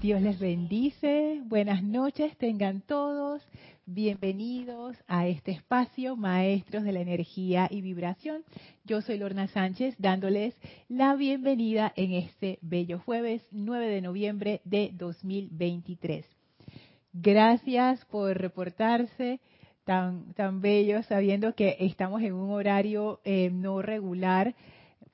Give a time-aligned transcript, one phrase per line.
[0.00, 1.42] Dios les bendice.
[1.44, 3.46] Buenas noches, tengan todos.
[3.84, 8.42] Bienvenidos a este espacio, Maestros de la Energía y Vibración.
[8.86, 10.58] Yo soy Lorna Sánchez, dándoles
[10.88, 16.24] la bienvenida en este bello jueves 9 de noviembre de 2023.
[17.12, 19.38] Gracias por reportarse
[19.84, 24.54] tan, tan bello, sabiendo que estamos en un horario eh, no regular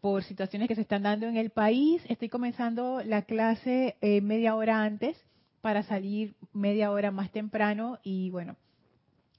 [0.00, 2.02] por situaciones que se están dando en el país.
[2.08, 5.16] Estoy comenzando la clase eh, media hora antes
[5.60, 8.56] para salir media hora más temprano y bueno,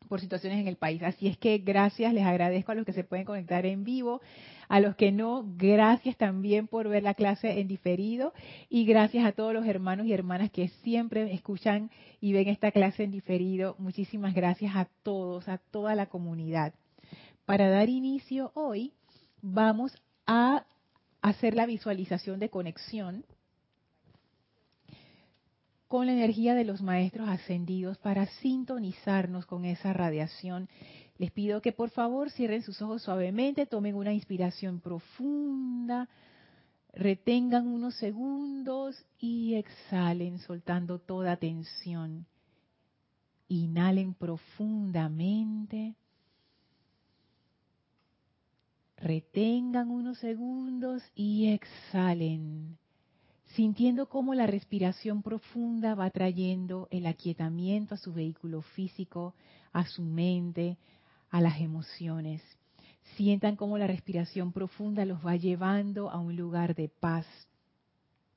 [0.07, 1.03] por situaciones en el país.
[1.03, 4.21] Así es que gracias, les agradezco a los que se pueden conectar en vivo,
[4.67, 8.33] a los que no, gracias también por ver la clase en diferido
[8.69, 13.03] y gracias a todos los hermanos y hermanas que siempre escuchan y ven esta clase
[13.03, 13.75] en diferido.
[13.79, 16.73] Muchísimas gracias a todos, a toda la comunidad.
[17.45, 18.93] Para dar inicio hoy,
[19.41, 19.95] vamos
[20.27, 20.65] a
[21.21, 23.25] hacer la visualización de conexión
[25.87, 30.67] con la energía de los maestros ascendidos para sintonizarnos con esa radiación.
[31.17, 36.09] Les pido que por favor cierren sus ojos suavemente, tomen una inspiración profunda,
[36.93, 42.25] retengan unos segundos y exhalen soltando toda tensión.
[43.47, 45.95] Inhalen profundamente.
[49.07, 52.77] Retengan unos segundos y exhalen
[53.55, 59.33] sintiendo cómo la respiración profunda va trayendo el aquietamiento a su vehículo físico,
[59.71, 60.77] a su mente,
[61.29, 62.41] a las emociones.
[63.15, 67.25] Sientan cómo la respiración profunda los va llevando a un lugar de paz,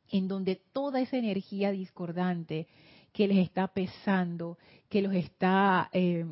[0.08, 2.68] en donde toda esa energía discordante
[3.12, 4.56] que les está pesando,
[4.88, 6.26] que los está, eh,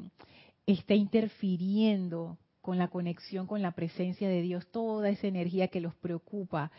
[0.64, 5.94] está interfiriendo con la conexión con la presencia de Dios, toda esa energía que los
[5.94, 6.70] preocupa,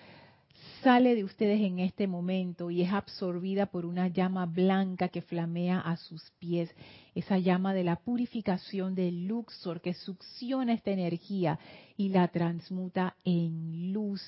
[0.84, 5.80] sale de ustedes en este momento y es absorbida por una llama blanca que flamea
[5.80, 6.70] a sus pies,
[7.16, 11.58] esa llama de la purificación del Luxor que succiona esta energía
[11.98, 14.21] y la transmuta en luz.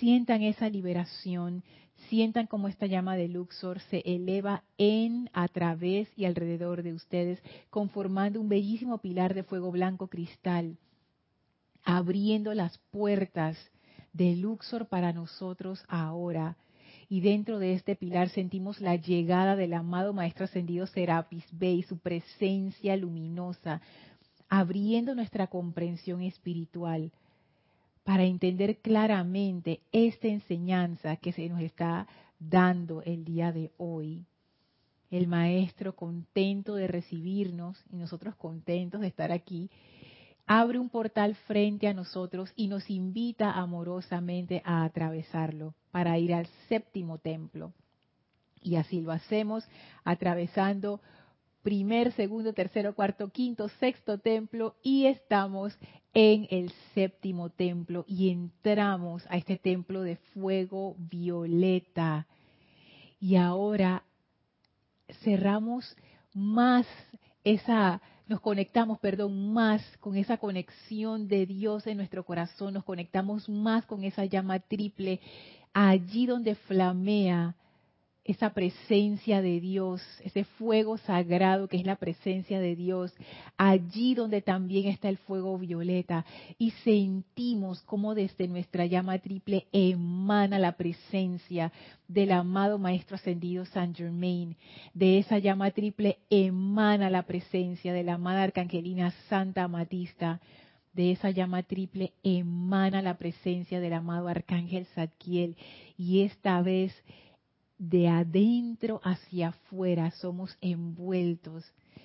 [0.00, 1.62] Sientan esa liberación,
[2.08, 7.40] sientan como esta llama de Luxor se eleva en, a través y alrededor de ustedes,
[7.70, 10.76] conformando un bellísimo pilar de fuego blanco cristal,
[11.86, 13.56] abriendo las puertas
[14.12, 16.56] de Luxor para nosotros ahora.
[17.08, 21.98] Y dentro de este pilar sentimos la llegada del amado Maestro Ascendido Serapis Bey, su
[21.98, 23.80] presencia luminosa,
[24.48, 27.12] abriendo nuestra comprensión espiritual
[28.02, 32.08] para entender claramente esta enseñanza que se nos está
[32.40, 34.24] dando el día de hoy.
[35.10, 39.70] El Maestro contento de recibirnos y nosotros contentos de estar aquí
[40.46, 46.46] abre un portal frente a nosotros y nos invita amorosamente a atravesarlo para ir al
[46.68, 47.72] séptimo templo.
[48.62, 49.64] Y así lo hacemos
[50.04, 51.00] atravesando
[51.62, 55.76] primer, segundo, tercero, cuarto, quinto, sexto templo y estamos
[56.14, 62.26] en el séptimo templo y entramos a este templo de fuego violeta.
[63.18, 64.04] Y ahora
[65.24, 65.96] cerramos
[66.32, 66.86] más
[67.42, 73.48] esa nos conectamos, perdón, más con esa conexión de Dios en nuestro corazón, nos conectamos
[73.48, 75.20] más con esa llama triple,
[75.72, 77.54] allí donde flamea
[78.26, 83.12] esa presencia de Dios, ese fuego sagrado que es la presencia de Dios,
[83.56, 86.26] allí donde también está el fuego violeta,
[86.58, 91.72] y sentimos como desde nuestra llama triple emana la presencia
[92.08, 94.56] del amado Maestro Ascendido San Germain,
[94.92, 100.40] de esa llama triple emana la presencia de la amada Arcangelina Santa Amatista,
[100.92, 105.56] de esa llama triple emana la presencia del amado Arcángel Zadkiel,
[105.98, 106.92] y esta vez
[107.78, 111.64] de adentro hacia afuera somos envueltos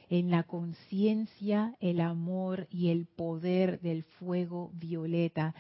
[0.10, 5.56] en la conciencia, el amor y el poder del fuego violeta,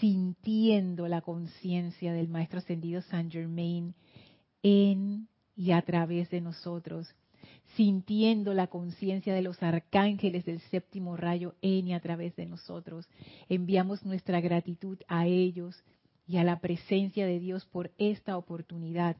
[0.00, 3.94] sintiendo la conciencia del Maestro Ascendido San Germain
[4.62, 7.14] en y a través de nosotros,
[7.76, 13.06] sintiendo la conciencia de los arcángeles del séptimo rayo en y a través de nosotros.
[13.50, 15.84] Enviamos nuestra gratitud a ellos
[16.26, 19.18] y a la presencia de Dios por esta oportunidad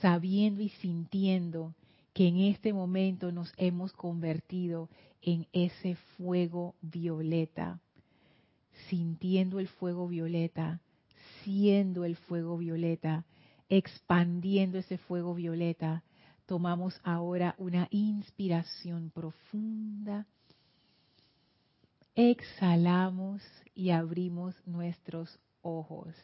[0.00, 1.74] sabiendo y sintiendo
[2.12, 4.88] que en este momento nos hemos convertido
[5.22, 7.80] en ese fuego violeta,
[8.88, 10.80] sintiendo el fuego violeta,
[11.44, 13.24] siendo el fuego violeta,
[13.68, 16.02] expandiendo ese fuego violeta,
[16.46, 20.26] tomamos ahora una inspiración profunda,
[22.16, 23.42] exhalamos
[23.74, 26.14] y abrimos nuestros ojos.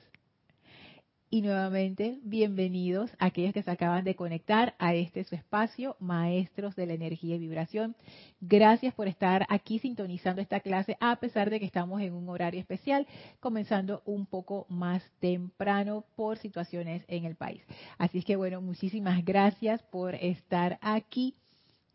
[1.29, 6.77] Y nuevamente bienvenidos a aquellos que se acaban de conectar a este su espacio, Maestros
[6.77, 7.97] de la Energía y Vibración.
[8.41, 12.61] Gracias por estar aquí sintonizando esta clase, a pesar de que estamos en un horario
[12.61, 13.07] especial,
[13.41, 17.63] comenzando un poco más temprano por situaciones en el país.
[17.99, 21.35] Así es que bueno, muchísimas gracias por estar aquí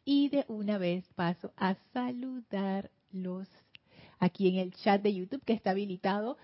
[0.04, 3.48] y de una vez paso a saludarlos
[4.20, 6.38] aquí en el chat de YouTube que está habilitado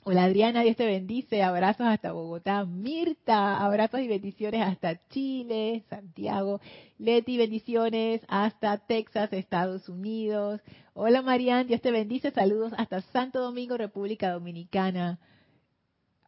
[0.07, 1.41] Hola Adriana, Dios te bendice.
[1.43, 2.63] Abrazos hasta Bogotá.
[2.65, 6.61] Mirta, abrazos y bendiciones hasta Chile, Santiago.
[6.99, 10.61] Leti, bendiciones hasta Texas, Estados Unidos.
[10.93, 12.31] Hola Marian, Dios te bendice.
[12.31, 15.19] Saludos hasta Santo Domingo, República Dominicana.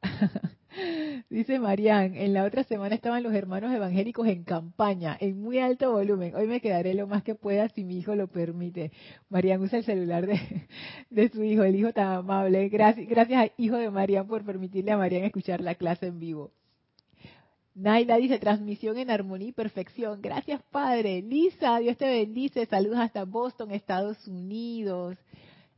[1.30, 5.92] Dice Marian, en la otra semana estaban los hermanos evangélicos en campaña, en muy alto
[5.92, 6.36] volumen.
[6.36, 8.92] Hoy me quedaré lo más que pueda si mi hijo lo permite.
[9.30, 12.70] Marian usa el celular de, su hijo, el hijo tan amable.
[12.70, 16.52] Gracias, gracias hijo de Marian por permitirle a Marian escuchar la clase en vivo.
[17.76, 20.20] Naila dice transmisión en armonía y perfección.
[20.22, 21.22] Gracias, Padre.
[21.22, 22.66] Lisa, Dios te bendice.
[22.66, 25.16] Saludos hasta Boston, Estados Unidos.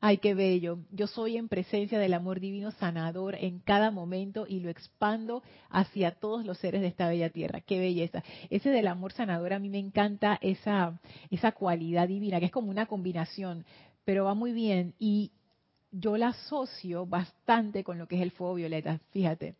[0.02, 0.80] Ay, qué bello.
[0.92, 6.12] Yo soy en presencia del amor divino sanador en cada momento y lo expando hacia
[6.12, 7.60] todos los seres de esta bella tierra.
[7.60, 8.24] Qué belleza.
[8.50, 12.70] Ese del amor sanador a mí me encanta esa, esa cualidad divina, que es como
[12.70, 13.66] una combinación,
[14.06, 14.94] pero va muy bien.
[15.00, 15.32] Y
[15.92, 19.56] yo la asocio bastante con lo que es el fuego violeta, fíjate.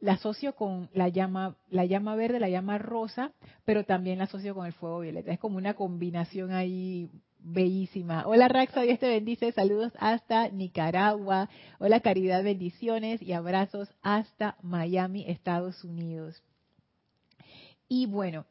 [0.00, 3.32] La asocio con la llama, la llama verde, la llama rosa,
[3.66, 5.30] pero también la asocio con el fuego violeta.
[5.30, 8.26] Es como una combinación ahí Bellísima.
[8.26, 9.52] Hola Raxa, Dios te bendice.
[9.52, 11.48] Saludos hasta Nicaragua.
[11.78, 16.42] Hola Caridad, bendiciones y abrazos hasta Miami, Estados Unidos.
[17.88, 18.44] Y bueno,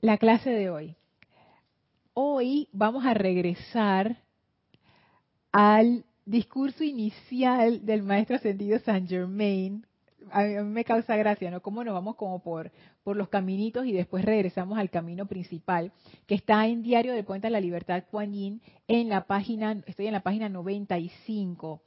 [0.00, 0.96] la clase de hoy.
[2.12, 4.18] Hoy vamos a regresar
[5.52, 9.86] al discurso inicial del maestro ascendido Saint Germain
[10.30, 11.60] a mí me causa gracia, ¿no?
[11.60, 12.70] Cómo nos vamos como por,
[13.04, 15.92] por los caminitos y después regresamos al camino principal,
[16.26, 20.06] que está en Diario de Puente de la Libertad Kuan Yin, en la página, estoy
[20.06, 21.82] en la página 95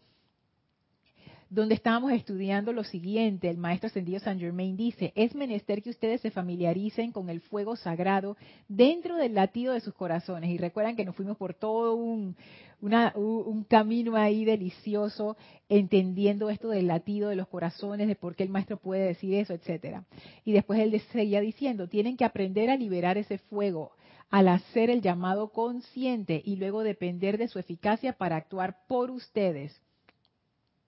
[1.49, 6.19] donde estábamos estudiando lo siguiente, el maestro ascendido San Germain dice, es menester que ustedes
[6.21, 8.35] se familiaricen con el fuego sagrado
[8.67, 10.49] dentro del latido de sus corazones.
[10.49, 12.35] Y recuerdan que nos fuimos por todo un,
[12.81, 15.37] un camino ahí delicioso,
[15.69, 19.53] entendiendo esto del latido de los corazones, de por qué el maestro puede decir eso,
[19.53, 20.03] etcétera.
[20.43, 23.91] Y después él seguía diciendo, tienen que aprender a liberar ese fuego
[24.29, 29.81] al hacer el llamado consciente y luego depender de su eficacia para actuar por ustedes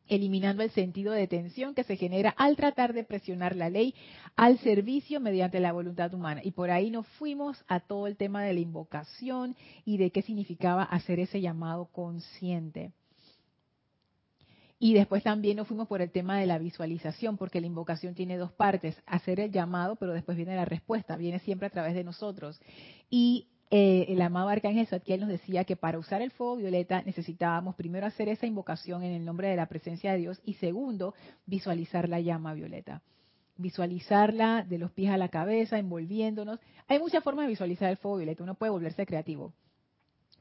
[0.09, 3.95] eliminando el sentido de tensión que se genera al tratar de presionar la ley
[4.35, 6.41] al servicio mediante la voluntad humana.
[6.43, 10.21] Y por ahí nos fuimos a todo el tema de la invocación y de qué
[10.21, 12.91] significaba hacer ese llamado consciente.
[14.81, 18.37] Y después también nos fuimos por el tema de la visualización, porque la invocación tiene
[18.37, 22.05] dos partes, hacer el llamado, pero después viene la respuesta, viene siempre a través de
[22.05, 22.61] nosotros.
[23.09, 27.75] Y eh, el amado Arcángel Satkiel nos decía que para usar el fuego violeta necesitábamos
[27.75, 31.13] primero hacer esa invocación en el nombre de la presencia de Dios y segundo,
[31.45, 33.03] visualizar la llama violeta.
[33.57, 36.59] Visualizarla de los pies a la cabeza, envolviéndonos.
[36.87, 39.53] Hay muchas formas de visualizar el fuego violeta, uno puede volverse creativo.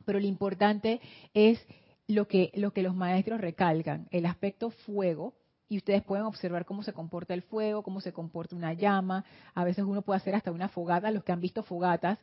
[0.07, 1.01] Pero lo importante
[1.35, 1.61] es
[2.07, 5.35] lo que, lo que los maestros recalcan, el aspecto fuego,
[5.69, 9.25] y ustedes pueden observar cómo se comporta el fuego, cómo se comporta una llama.
[9.55, 12.19] A veces uno puede hacer hasta una fogata, los que han visto fogatas,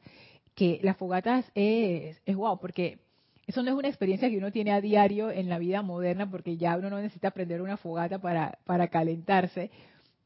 [0.56, 3.00] que las fogatas es, es wow, porque
[3.48, 6.58] eso no es una experiencia que uno tiene a diario en la vida moderna, porque
[6.58, 9.70] ya uno no necesita prender una fogata para, para calentarse.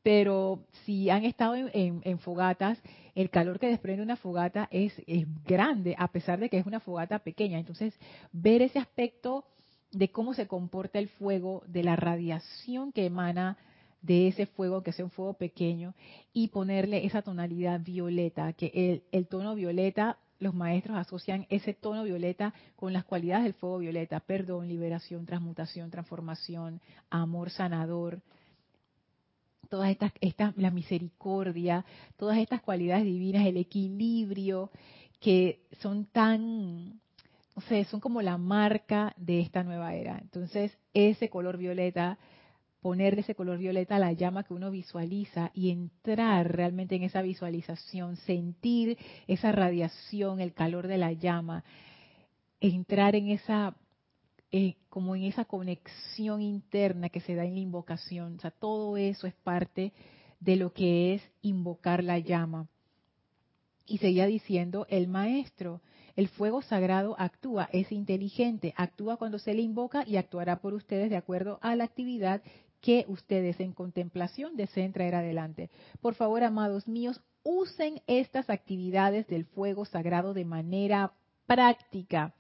[0.02, 2.82] Pero si han estado en, fogatas,
[3.16, 6.80] el calor que desprende una fogata es, es grande, a pesar de que es una
[6.80, 7.60] fogata pequeña.
[7.60, 7.94] Entonces,
[8.32, 9.44] ver ese aspecto
[9.92, 13.58] de cómo se comporta el fuego, de la radiación que emana
[14.01, 15.94] de ese fuego, que sea un fuego pequeño,
[16.34, 22.03] y ponerle esa tonalidad violeta, que el, el tono violeta, los maestros asocian ese tono
[22.03, 26.79] violeta con las cualidades del fuego violeta, perdón, liberación, transmutación, transformación,
[27.10, 28.22] amor sanador,
[29.70, 31.86] todas estas, estas, la misericordia,
[32.18, 34.72] todas estas cualidades divinas, el equilibrio,
[35.20, 37.00] que son tan,
[37.56, 40.18] no sé, son como la marca de esta nueva era.
[40.20, 42.18] Entonces, ese color violeta
[42.82, 47.22] ponerle ese color violeta a la llama que uno visualiza y entrar realmente en esa
[47.22, 51.64] visualización, sentir esa radiación, el calor de la llama,
[52.60, 53.76] entrar en esa
[54.52, 58.38] eh, como en esa conexión interna que se da en la invocación.
[58.38, 59.94] O sea, todo eso es parte
[60.40, 62.68] de lo que es invocar la llama.
[63.86, 65.82] Y seguía diciendo el maestro,
[66.16, 71.10] el fuego sagrado actúa, es inteligente, actúa cuando se le invoca y actuará por ustedes
[71.10, 72.42] de acuerdo a la actividad
[72.82, 75.70] que ustedes en contemplación deseen traer adelante.
[76.02, 81.14] Por favor, amados míos, usen estas actividades del fuego sagrado de manera
[81.46, 82.34] práctica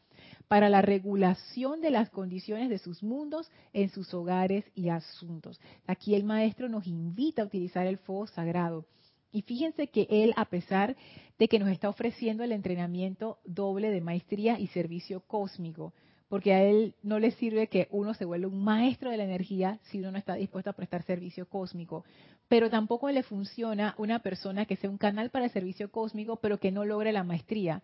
[0.47, 5.59] para la regulación de las condiciones de sus mundos en sus hogares y asuntos.
[5.87, 8.85] Aquí el maestro nos invita a utilizar el fuego sagrado.
[9.31, 10.95] Y fíjense que él, a pesar
[11.37, 15.93] de que nos está ofreciendo el entrenamiento doble de maestría y servicio cósmico,
[16.29, 19.79] porque a él no le sirve que uno se vuelva un maestro de la energía
[19.83, 22.05] si uno no está dispuesto a prestar servicio cósmico.
[22.47, 26.59] Pero tampoco le funciona una persona que sea un canal para el servicio cósmico, pero
[26.59, 27.81] que no logre la maestría,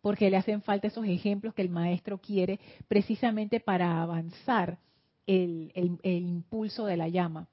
[0.00, 4.78] porque le hacen falta esos ejemplos que el maestro quiere precisamente para avanzar
[5.26, 7.48] el, el impulso de la llama.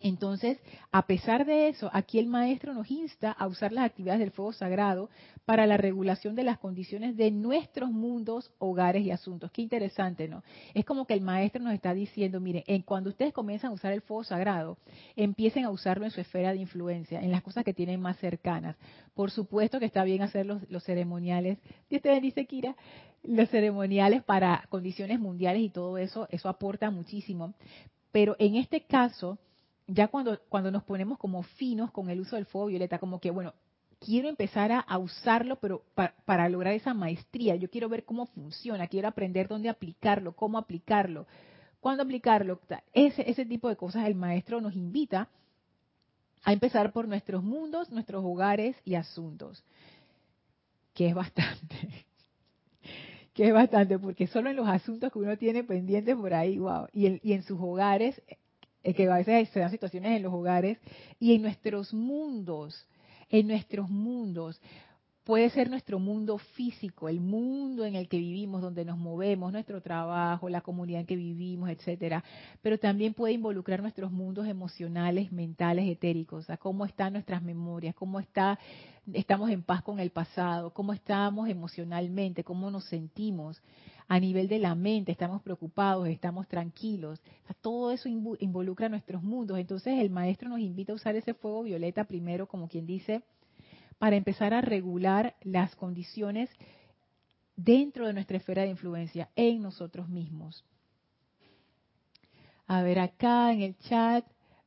[0.00, 0.58] Entonces,
[0.92, 4.52] a pesar de eso, aquí el maestro nos insta a usar las actividades del fuego
[4.52, 5.10] sagrado
[5.44, 9.50] para la regulación de las condiciones de nuestros mundos, hogares y asuntos.
[9.50, 10.42] Qué interesante, ¿no?
[10.74, 13.92] Es como que el maestro nos está diciendo, miren, en cuando ustedes comienzan a usar
[13.92, 14.78] el fuego sagrado,
[15.16, 18.76] empiecen a usarlo en su esfera de influencia, en las cosas que tienen más cercanas.
[19.14, 21.58] Por supuesto que está bien hacer los, ceremoniales.
[21.90, 22.74] Dios te bendice, Kira
[23.22, 27.52] los ceremoniales para condiciones mundiales y todo eso, eso aporta muchísimo.
[28.12, 29.38] Pero en este caso,
[29.92, 33.30] ya cuando, cuando nos ponemos como finos con el uso del fuego violeta, como que,
[33.30, 33.54] bueno,
[33.98, 35.82] quiero empezar a, usarlo, pero
[36.24, 41.26] para lograr esa maestría, yo quiero ver cómo funciona, quiero aprender dónde aplicarlo, cómo aplicarlo,
[41.80, 42.60] cuándo aplicarlo.
[42.92, 45.28] Ese, ese tipo de cosas el maestro nos invita
[46.42, 49.62] a empezar por nuestros mundos, nuestros hogares y asuntos,
[50.94, 52.06] que es bastante.
[53.34, 56.86] que es bastante, porque solo en los asuntos que uno tiene pendientes por ahí, wow,
[56.92, 58.20] y y en sus hogares
[58.82, 60.78] es que a veces se dan situaciones en los hogares
[61.18, 62.86] y en nuestros mundos,
[63.28, 64.60] en nuestros mundos.
[65.24, 69.80] Puede ser nuestro mundo físico, el mundo en el que vivimos, donde nos movemos, nuestro
[69.82, 72.24] trabajo, la comunidad en que vivimos, etcétera.
[72.62, 76.44] Pero también puede involucrar nuestros mundos emocionales, mentales, etéricos.
[76.44, 78.58] O sea, cómo están nuestras memorias, cómo está,
[79.12, 83.62] estamos en paz con el pasado, cómo estamos emocionalmente, cómo nos sentimos
[84.10, 87.22] a nivel de la mente, estamos preocupados, estamos tranquilos.
[87.60, 89.56] todo eso involucra nuestros mundos.
[89.56, 93.22] Entonces el maestro nos invita a usar ese fuego violeta primero, como quien dice,
[93.98, 96.50] para empezar a regular las condiciones
[97.54, 100.64] dentro de nuestra esfera de influencia, en nosotros mismos.
[102.66, 104.24] A ver, acá en el chat,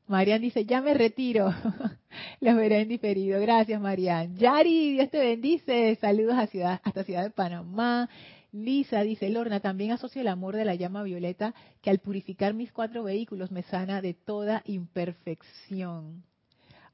[0.08, 1.54] Marian dice, ya me retiro.
[2.40, 3.42] Los veré en diferido.
[3.42, 4.38] Gracias, Marian.
[4.38, 5.98] Yari, Dios te bendice.
[6.00, 8.10] Saludos a ciudad, hasta Ciudad de Panamá.
[8.53, 12.72] Lisa dice, Lorna, también asocio el amor de la llama violeta que al purificar mis
[12.72, 16.24] cuatro vehículos me sana de toda imperfección.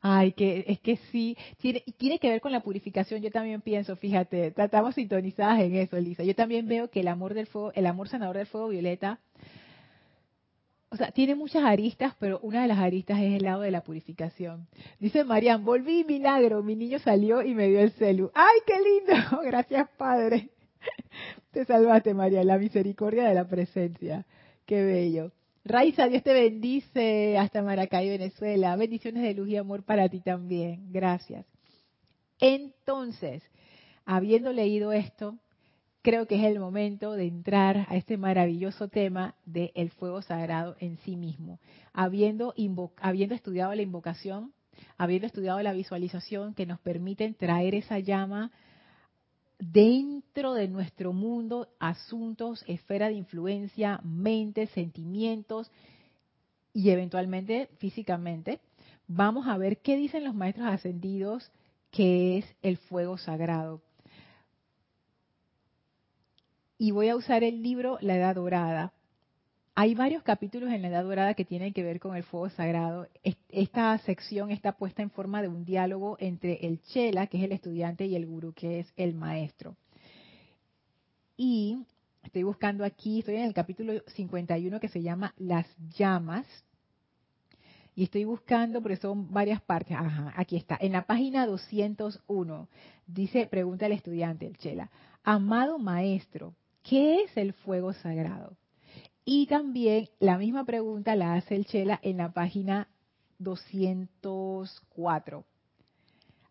[0.01, 3.21] Ay, que es que sí, tiene, tiene que ver con la purificación.
[3.21, 6.23] Yo también pienso, fíjate, tratamos sintonizadas en eso, Lisa.
[6.23, 9.19] Yo también veo que el amor del fuego, el amor sanador del fuego violeta,
[10.91, 13.81] o sea, tiene muchas aristas, pero una de las aristas es el lado de la
[13.81, 14.67] purificación.
[14.99, 18.31] Dice Marian, volví milagro, mi niño salió y me dio el celu.
[18.33, 19.41] ¡Ay, qué lindo!
[19.43, 20.49] Gracias, Padre.
[21.51, 24.25] Te salvaste, María, la misericordia de la presencia.
[24.65, 25.31] Qué bello.
[25.65, 28.75] Raiza, Dios te bendice hasta Maracay, Venezuela.
[28.75, 30.91] Bendiciones de luz y amor para ti también.
[30.91, 31.45] Gracias.
[32.39, 33.43] Entonces,
[34.05, 35.37] habiendo leído esto,
[36.01, 40.97] creo que es el momento de entrar a este maravilloso tema del fuego sagrado en
[40.99, 41.59] sí mismo.
[41.93, 42.53] Habiendo,
[43.01, 44.53] habiendo estudiado la invocación,
[44.97, 48.51] habiendo estudiado la visualización que nos permiten traer esa llama
[49.59, 55.69] dentro de nuestro mundo asuntos, esfera de influencia, mente, sentimientos
[56.73, 58.59] y eventualmente físicamente.
[59.07, 61.51] Vamos a ver qué dicen los maestros ascendidos
[61.91, 63.81] que es el fuego sagrado.
[66.77, 68.93] Y voy a usar el libro La Edad Dorada
[69.79, 73.07] hay varios capítulos en la Edad Dorada que tienen que ver con el fuego sagrado.
[73.47, 77.53] Esta sección está puesta en forma de un diálogo entre el Chela, que es el
[77.53, 79.77] estudiante, y el Guru, que es el maestro.
[81.37, 81.85] Y
[82.23, 85.65] estoy buscando aquí, estoy en el capítulo 51 que se llama Las
[85.97, 86.45] llamas.
[87.95, 89.95] Y estoy buscando, porque son varias partes.
[89.95, 90.77] Ajá, aquí está.
[90.81, 92.67] En la página 201
[93.07, 94.91] dice, pregunta el estudiante, el Chela,
[95.23, 98.57] amado maestro, ¿qué es el fuego sagrado?
[99.31, 102.87] Y también la misma pregunta la hace el Chela en la página
[103.37, 105.45] 204.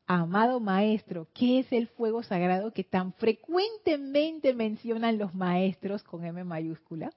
[0.06, 6.44] amado maestro, ¿qué es el fuego sagrado que tan frecuentemente mencionan los maestros con M
[6.44, 7.11] mayúscula?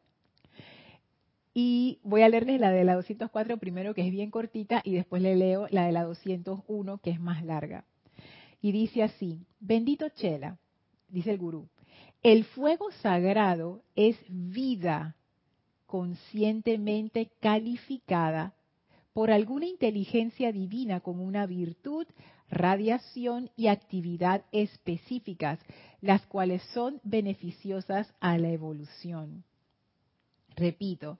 [1.53, 5.21] Y voy a leerles la de la 204 primero, que es bien cortita, y después
[5.21, 7.85] le leo la de la 201, que es más larga.
[8.63, 10.57] Y dice así, bendito Chela,
[11.07, 11.69] dice el gurú,
[12.23, 15.17] el fuego sagrado es vida
[15.91, 18.53] conscientemente calificada
[19.11, 22.07] por alguna inteligencia divina con una virtud,
[22.49, 25.59] radiación y actividad específicas,
[25.99, 29.43] las cuales son beneficiosas a la evolución.
[30.55, 31.17] Repito,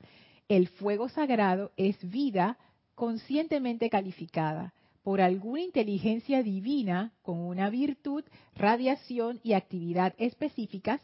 [0.48, 2.58] el fuego sagrado es vida
[2.96, 4.74] conscientemente calificada
[5.04, 8.24] por alguna inteligencia divina con una virtud,
[8.56, 11.02] radiación y actividad específicas,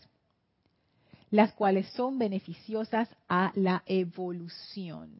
[1.30, 5.12] las cuales son beneficiosas a la evolución.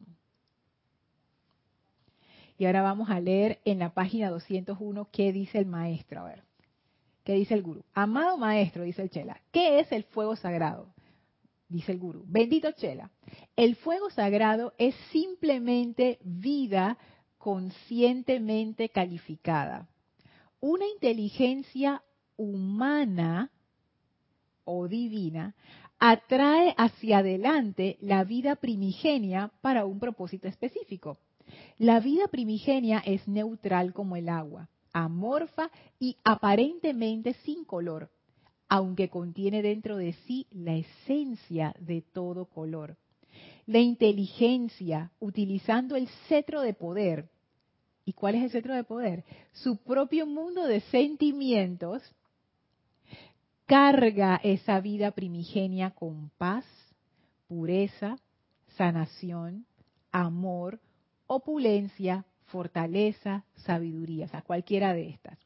[2.58, 6.20] Y ahora vamos a leer en la página 201 qué dice el maestro.
[6.20, 6.42] A ver,
[7.22, 7.84] qué dice el gurú.
[7.94, 10.92] Amado maestro, dice el Chela, ¿qué es el fuego sagrado?
[11.68, 12.24] Dice el gurú.
[12.26, 13.10] Bendito Chela,
[13.54, 16.98] el fuego sagrado es simplemente vida
[17.36, 19.88] conscientemente calificada.
[20.60, 22.02] Una inteligencia
[22.36, 23.52] humana
[24.64, 25.54] o divina
[25.98, 31.18] atrae hacia adelante la vida primigenia para un propósito específico.
[31.78, 38.10] La vida primigenia es neutral como el agua, amorfa y aparentemente sin color,
[38.68, 42.96] aunque contiene dentro de sí la esencia de todo color.
[43.66, 47.28] La inteligencia, utilizando el cetro de poder,
[48.04, 49.24] ¿y cuál es el cetro de poder?
[49.52, 52.02] Su propio mundo de sentimientos,
[53.68, 56.64] carga esa vida primigenia con paz,
[57.48, 58.16] pureza,
[58.78, 59.66] sanación,
[60.10, 60.80] amor,
[61.26, 65.38] opulencia, fortaleza, sabiduría, o sea, cualquiera de estas.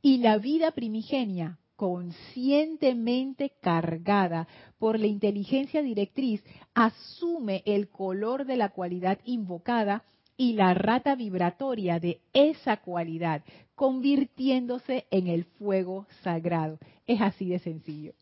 [0.00, 4.48] Y la vida primigenia, conscientemente cargada
[4.78, 10.04] por la inteligencia directriz, asume el color de la cualidad invocada
[10.38, 13.42] y la rata vibratoria de esa cualidad,
[13.74, 16.78] convirtiéndose en el fuego sagrado.
[17.08, 18.12] Es así de sencillo.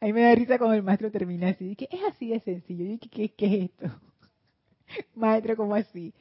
[0.00, 1.76] A mí me da risa cuando el maestro termina así.
[1.76, 2.86] Que es así de sencillo.
[2.86, 4.00] Y ¿qué, qué es esto?
[5.14, 6.12] Maestro, ¿cómo así?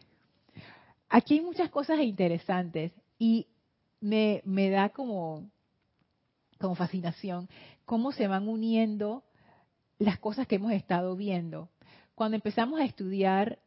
[1.09, 3.47] Aquí hay muchas cosas interesantes y
[4.01, 5.49] me, me da como,
[6.59, 7.49] como fascinación
[7.85, 9.23] cómo se van uniendo
[9.99, 11.69] las cosas que hemos estado viendo.
[12.15, 13.59] Cuando empezamos a estudiar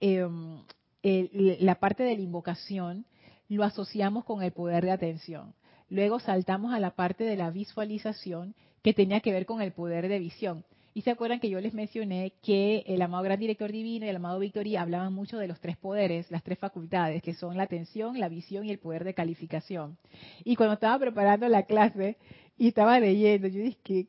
[0.00, 0.62] em,
[1.02, 3.04] la parte de la invocación,
[3.48, 5.54] lo asociamos con el poder de atención.
[5.88, 10.08] Luego saltamos a la parte de la visualización que tenía que ver con el poder
[10.08, 10.64] de visión.
[10.94, 14.16] Y se acuerdan que yo les mencioné que el amado Gran Director Divino y el
[14.16, 18.18] amado Victoria hablaban mucho de los tres poderes, las tres facultades, que son la atención,
[18.18, 19.98] la visión y el poder de calificación.
[20.42, 22.16] Y cuando estaba preparando la clase
[22.56, 24.06] y estaba leyendo, yo dije que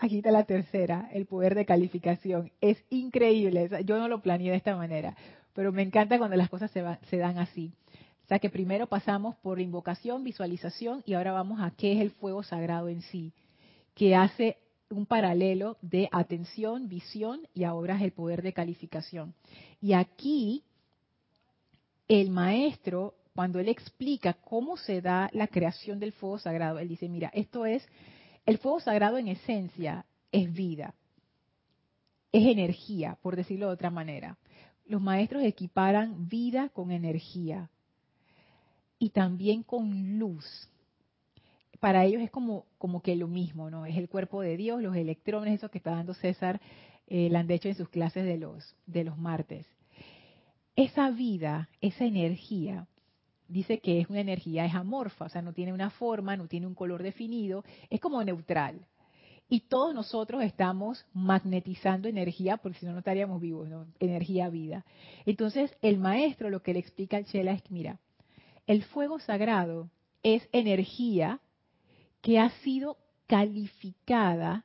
[0.00, 2.52] está la tercera, el poder de calificación.
[2.60, 5.16] Es increíble, yo no lo planeé de esta manera,
[5.52, 7.72] pero me encanta cuando las cosas se, se dan así.
[8.30, 12.44] Sea que primero pasamos por invocación, visualización y ahora vamos a qué es el fuego
[12.44, 13.32] sagrado en sí,
[13.92, 14.56] que hace
[14.88, 19.34] un paralelo de atención, visión y ahora es el poder de calificación.
[19.80, 20.62] Y aquí
[22.06, 27.08] el maestro, cuando él explica cómo se da la creación del fuego sagrado, él dice,
[27.08, 27.84] mira, esto es,
[28.46, 30.94] el fuego sagrado en esencia es vida,
[32.30, 34.38] es energía, por decirlo de otra manera.
[34.86, 37.68] Los maestros equiparan vida con energía
[39.00, 40.70] y también con luz
[41.80, 43.86] para ellos es como, como que lo mismo, ¿no?
[43.86, 46.60] Es el cuerpo de Dios, los electrones, eso que está dando César
[47.08, 49.66] eh, hecho en sus clases de los, de los martes.
[50.76, 52.86] Esa vida, esa energía,
[53.48, 56.66] dice que es una energía, es amorfa, o sea, no tiene una forma, no tiene
[56.66, 58.86] un color definido, es como neutral.
[59.48, 63.86] Y todos nosotros estamos magnetizando energía, porque si no, no estaríamos vivos, ¿no?
[63.98, 64.84] Energía, vida.
[65.24, 67.98] Entonces, el maestro lo que le explica al Chela es que, mira,
[68.70, 69.90] el fuego sagrado
[70.22, 71.40] es energía
[72.20, 74.64] que ha sido calificada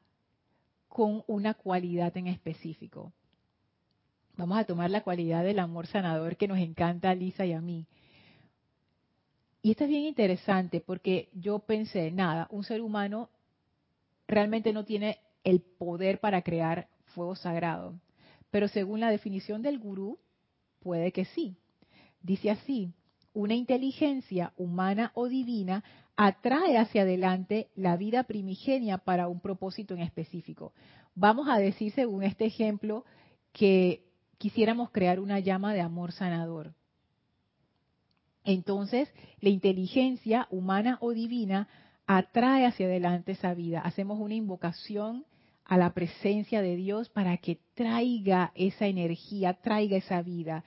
[0.88, 3.12] con una cualidad en específico.
[4.38, 7.62] Vamos a tomar la cualidad del amor sanador que nos encanta a Lisa y a
[7.62, 7.88] mí.
[9.64, 13.32] Y esto es bien interesante porque yo pensé, nada, un ser humano
[14.28, 18.00] realmente no tiene el poder para crear fuego sagrado.
[18.52, 20.20] Pero según la definición del gurú,
[20.80, 21.58] puede que sí.
[22.22, 22.94] Dice así,
[23.36, 25.84] una inteligencia humana o divina
[26.16, 30.74] atrae hacia adelante la vida primigenia para un propósito en específico.
[31.14, 33.06] Vamos a decir, según este ejemplo,
[33.52, 34.06] que
[34.38, 36.74] quisiéramos crear una llama de amor sanador.
[38.44, 39.10] Entonces,
[39.42, 41.68] la inteligencia humana o divina
[42.08, 43.82] atrae hacia adelante esa vida.
[43.82, 45.26] Hacemos una invocación
[45.66, 50.64] a la presencia de Dios para que traiga esa energía, traiga esa vida.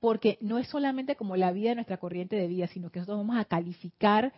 [0.00, 3.18] Porque no es solamente como la vida de nuestra corriente de vida, sino que nosotros
[3.18, 4.32] vamos a calificar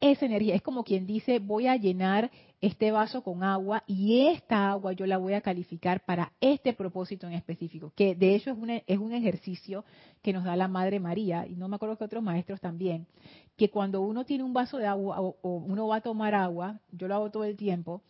[0.00, 0.54] esa energía.
[0.54, 5.06] Es como quien dice, voy a llenar este vaso con agua y esta agua yo
[5.06, 8.98] la voy a calificar para este propósito en específico, que de hecho es un, es
[8.98, 9.84] un ejercicio
[10.22, 13.06] que nos da la Madre María, y no me acuerdo que otros maestros también,
[13.56, 16.80] que cuando uno tiene un vaso de agua o, o uno va a tomar agua,
[16.92, 18.02] yo lo hago todo el tiempo,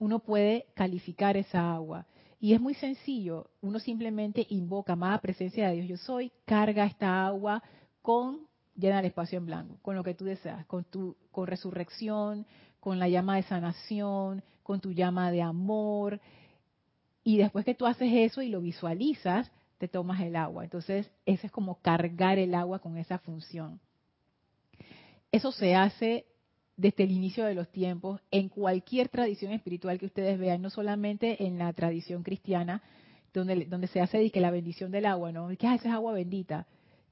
[0.00, 2.06] uno puede calificar esa agua.
[2.44, 7.26] Y es muy sencillo, uno simplemente invoca más presencia de Dios yo soy, carga esta
[7.26, 7.62] agua
[8.02, 12.44] con llena el espacio en blanco, con lo que tú deseas, con tu con resurrección,
[12.80, 16.20] con la llama de sanación, con tu llama de amor.
[17.22, 20.64] Y después que tú haces eso y lo visualizas, te tomas el agua.
[20.64, 23.80] Entonces, eso es como cargar el agua con esa función.
[25.32, 26.26] Eso se hace
[26.76, 31.44] desde el inicio de los tiempos en cualquier tradición espiritual que ustedes vean, no solamente
[31.44, 32.82] en la tradición cristiana,
[33.32, 35.48] donde, se hace que la bendición del agua, ¿no?
[35.56, 36.66] Que ah, es agua bendita.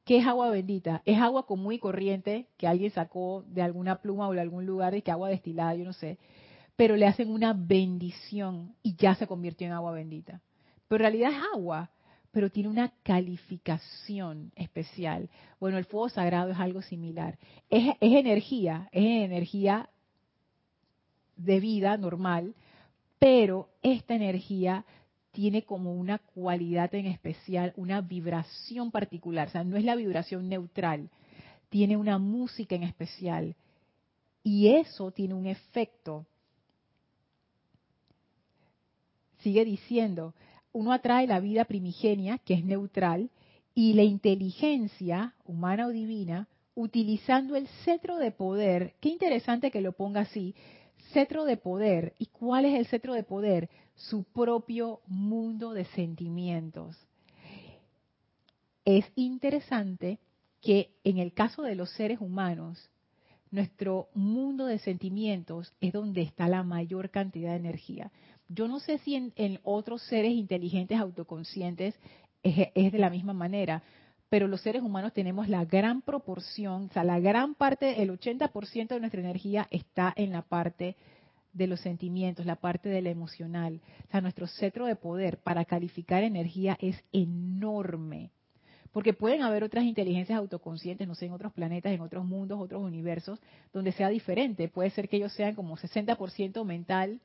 [0.05, 1.03] ¿Qué es agua bendita?
[1.05, 4.95] Es agua común y corriente que alguien sacó de alguna pluma o de algún lugar
[4.95, 6.19] y que agua destilada, yo no sé.
[6.77, 10.41] Pero le hacen una bendición y ya se convirtió en agua bendita.
[10.89, 11.91] Pero en realidad es agua,
[12.33, 15.29] pero tiene una calificación especial.
[15.61, 17.39] Bueno, el fuego sagrado es algo similar.
[17.69, 19.91] Es, energía, es energía
[21.37, 22.55] de vida normal,
[23.19, 24.85] pero esta energía
[25.31, 30.49] tiene como una cualidad en especial, una vibración particular, o sea, no es la vibración
[30.49, 31.11] neutral,
[31.69, 33.55] tiene una música en especial.
[34.43, 36.27] Y eso tiene un efecto.
[39.39, 40.35] Sigue diciendo,
[40.73, 43.31] uno atrae la vida primigenia, que es neutral,
[43.75, 49.93] y la inteligencia humana o divina, utilizando el cetro de poder, qué interesante que lo
[49.93, 50.55] ponga así,
[51.13, 52.15] cetro de poder.
[52.19, 53.69] ¿Y cuál es el cetro de poder?
[53.95, 56.97] Su propio mundo de sentimientos.
[58.85, 60.19] Es interesante
[60.61, 62.91] que en el caso de los seres humanos,
[63.51, 68.11] nuestro mundo de sentimientos es donde está la mayor cantidad de energía.
[68.55, 71.95] Yo no sé si en, otros seres inteligentes autoconscientes
[72.43, 73.83] es, es, de la misma manera,
[74.29, 78.89] pero los seres humanos tenemos la gran proporción, o sea, la gran parte, el 80%
[78.89, 80.97] de nuestra energía está en la parte
[81.53, 83.81] de los sentimientos, la parte de la emocional.
[84.09, 88.31] O sea, nuestro cetro de poder para calificar energía es enorme.
[88.93, 92.83] Porque pueden haber otras inteligencias autoconscientes, no sé, en otros planetas, en otros mundos, otros
[92.83, 93.41] universos,
[93.73, 94.69] donde sea diferente.
[94.69, 97.21] Puede ser que ellos sean como 60% mental,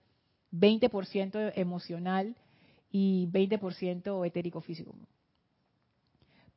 [0.52, 2.36] 20% emocional
[2.92, 4.96] y 20% etérico físico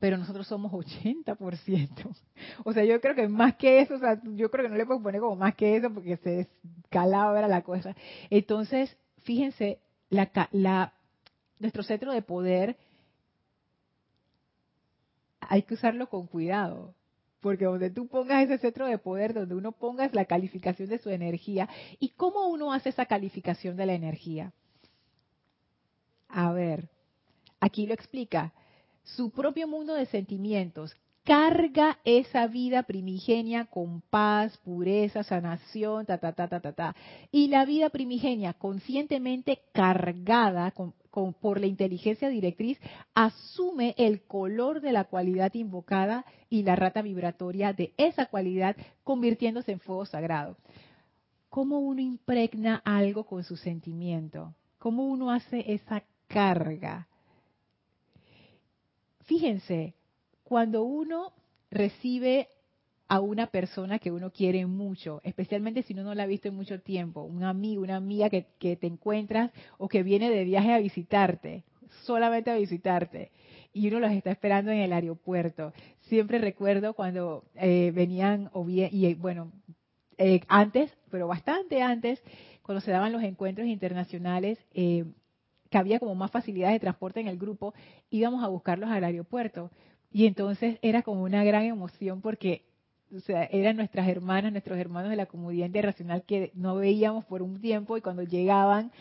[0.01, 2.15] pero nosotros somos 80%.
[2.65, 4.85] O sea, yo creo que más que eso, o sea, yo creo que no le
[4.85, 7.95] puedo poner como más que eso porque se descalabra la cosa.
[8.31, 10.93] Entonces, fíjense, la, la,
[11.59, 12.77] nuestro centro de poder
[15.39, 16.95] hay que usarlo con cuidado.
[17.41, 21.09] Porque donde tú pongas ese centro de poder, donde uno pongas la calificación de su
[21.09, 21.67] energía,
[21.99, 24.53] ¿y cómo uno hace esa calificación de la energía?
[26.29, 26.87] A ver,
[27.59, 28.53] aquí lo explica
[29.03, 36.33] su propio mundo de sentimientos, carga esa vida primigenia con paz, pureza, sanación, ta, ta,
[36.33, 36.95] ta, ta, ta, ta.
[37.31, 40.73] Y la vida primigenia, conscientemente cargada
[41.41, 42.79] por la inteligencia directriz,
[43.13, 49.73] asume el color de la cualidad invocada y la rata vibratoria de esa cualidad, convirtiéndose
[49.73, 50.57] en fuego sagrado.
[51.49, 54.55] ¿Cómo uno impregna algo con su sentimiento?
[54.79, 57.07] ¿Cómo uno hace esa carga?
[59.31, 59.95] fíjense,
[60.51, 61.31] cuando uno
[61.69, 62.49] recibe
[63.07, 66.55] a una persona que uno quiere mucho, especialmente si uno no la ha visto en
[66.55, 70.79] mucho tiempo, un amigo, una amiga que, te encuentras o que viene de viaje a
[70.79, 71.63] visitarte,
[72.03, 73.31] solamente a visitarte,
[73.71, 75.71] y uno los está esperando en el aeropuerto.
[76.01, 79.53] Siempre recuerdo cuando eh, venían, o bien, y bueno,
[80.17, 82.21] eh, antes, pero bastante antes,
[82.61, 85.05] cuando se daban los encuentros internacionales, eh,
[85.69, 87.73] que había como más facilidades de transporte en el grupo,
[88.09, 89.71] íbamos a buscarlos al aeropuerto.
[90.11, 92.63] Y entonces era como una gran emoción porque
[93.27, 97.97] eran nuestras hermanas, nuestros hermanos de la comunidad internacional que no veíamos por un tiempo
[97.97, 98.91] y cuando llegaban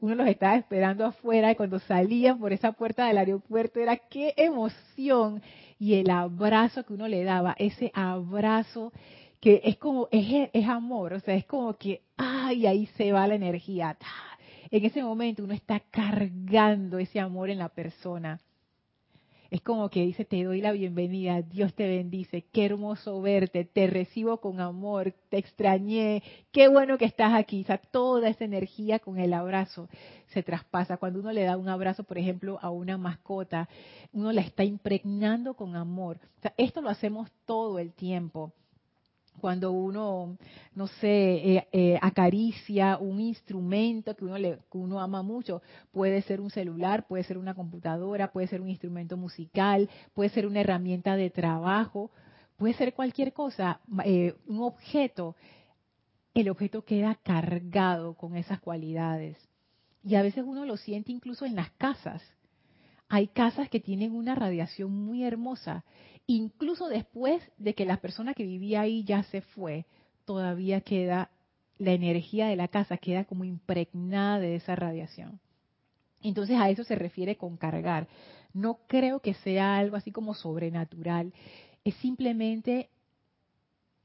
[0.00, 4.32] uno los estaba esperando afuera y cuando salían por esa puerta del aeropuerto era qué
[4.36, 5.42] emoción
[5.78, 8.92] y el abrazo que uno le daba, ese abrazo
[9.40, 13.26] que es como, es, es amor, o sea, es como que, ay, ahí se va
[13.26, 13.96] la energía,
[14.70, 18.40] en ese momento uno está cargando ese amor en la persona.
[19.50, 23.86] Es como que dice, te doy la bienvenida, Dios te bendice, qué hermoso verte, te
[23.86, 27.62] recibo con amor, te extrañé, qué bueno que estás aquí.
[27.62, 29.88] O sea, toda esa energía con el abrazo
[30.26, 30.98] se traspasa.
[30.98, 33.70] Cuando uno le da un abrazo, por ejemplo, a una mascota,
[34.12, 36.18] uno la está impregnando con amor.
[36.38, 38.52] O sea, esto lo hacemos todo el tiempo
[39.38, 40.36] cuando uno,
[40.74, 46.22] no sé, eh, eh, acaricia un instrumento que uno, le, que uno ama mucho, puede
[46.22, 50.60] ser un celular, puede ser una computadora, puede ser un instrumento musical, puede ser una
[50.60, 52.10] herramienta de trabajo,
[52.56, 55.36] puede ser cualquier cosa, eh, un objeto,
[56.34, 59.36] el objeto queda cargado con esas cualidades.
[60.04, 62.22] Y a veces uno lo siente incluso en las casas.
[63.08, 65.84] Hay casas que tienen una radiación muy hermosa
[66.28, 69.86] incluso después de que la persona que vivía ahí ya se fue,
[70.26, 71.30] todavía queda
[71.78, 75.40] la energía de la casa, queda como impregnada de esa radiación.
[76.22, 78.08] Entonces a eso se refiere con cargar.
[78.52, 81.32] No creo que sea algo así como sobrenatural,
[81.82, 82.90] es simplemente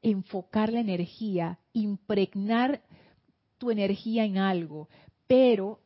[0.02, 2.82] enfocar la energía, impregnar
[3.58, 4.88] tu energía en algo,
[5.28, 5.82] pero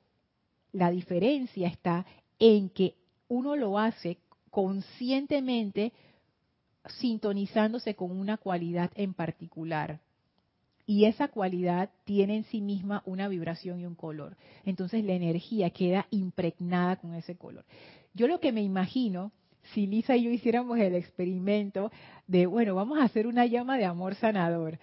[0.71, 2.05] la diferencia está
[2.37, 2.95] en que
[3.27, 4.19] uno lo hace
[4.51, 5.93] conscientemente
[6.99, 9.99] sintonizándose con una cualidad en particular.
[10.85, 14.37] Y esa cualidad tiene en sí misma una vibración y un color.
[14.63, 17.65] Entonces la energía queda impregnada con ese color.
[18.13, 19.33] Yo lo que me imagino,
[19.73, 21.91] si Lisa y yo hiciéramos el experimento
[22.25, 24.79] de, bueno, vamos a hacer una llama de amor sanador.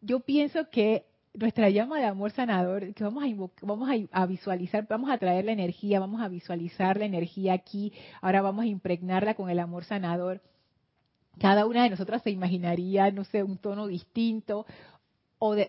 [0.00, 5.10] Yo pienso que nuestra llama de amor sanador, que vamos a, vamos a, visualizar, vamos
[5.10, 9.50] a traer la energía, vamos a visualizar la energía aquí, ahora vamos a impregnarla con
[9.50, 10.40] el amor sanador
[11.38, 14.66] cada una de nosotras se imaginaría, no sé, un tono distinto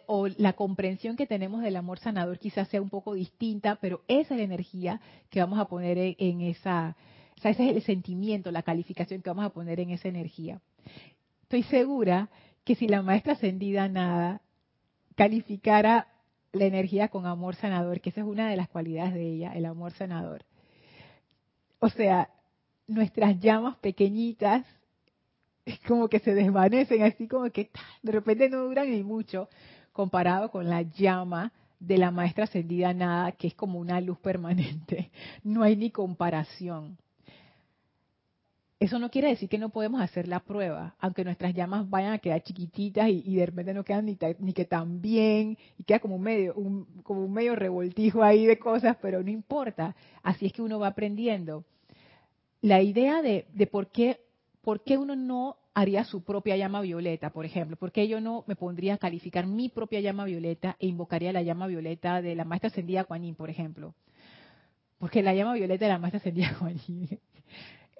[0.07, 4.33] o, la comprensión que tenemos del amor sanador quizás sea un poco distinta, pero esa
[4.33, 6.95] es la energía que vamos a poner en, esa,
[7.37, 10.61] o sea, ese es el sentimiento, la calificación que vamos a poner en esa energía.
[11.43, 12.29] Estoy segura
[12.63, 14.41] que si la maestra ascendida nada
[15.15, 16.07] calificara
[16.53, 19.65] la energía con amor sanador, que esa es una de las cualidades de ella, el
[19.65, 20.45] amor sanador.
[21.79, 22.29] O sea,
[22.87, 24.65] nuestras llamas pequeñitas
[25.65, 27.71] es como que se desvanecen, así como que
[28.03, 29.49] de repente no duran ni mucho
[29.91, 35.11] comparado con la llama de la maestra ascendida nada, que es como una luz permanente.
[35.43, 36.97] No hay ni comparación.
[38.79, 42.19] Eso no quiere decir que no podemos hacer la prueba, aunque nuestras llamas vayan a
[42.19, 46.19] quedar chiquititas y, de repente no quedan ni, ni, que tan bien y queda como
[46.19, 49.95] medio, un, como un medio revoltijo ahí de cosas, pero no importa.
[50.23, 51.63] Así es que uno va aprendiendo.
[52.61, 54.24] La idea de, de por qué
[54.65, 57.77] ¿por qué uno no haría su propia llama violeta, por ejemplo?
[57.77, 61.43] ¿Por qué yo no me pondría a calificar mi propia llama violeta e invocaría la
[61.43, 63.93] llama violeta de la maestra ascendida Kuan por ejemplo?
[64.97, 66.77] Porque la llama violeta de la maestra ascendida Kuan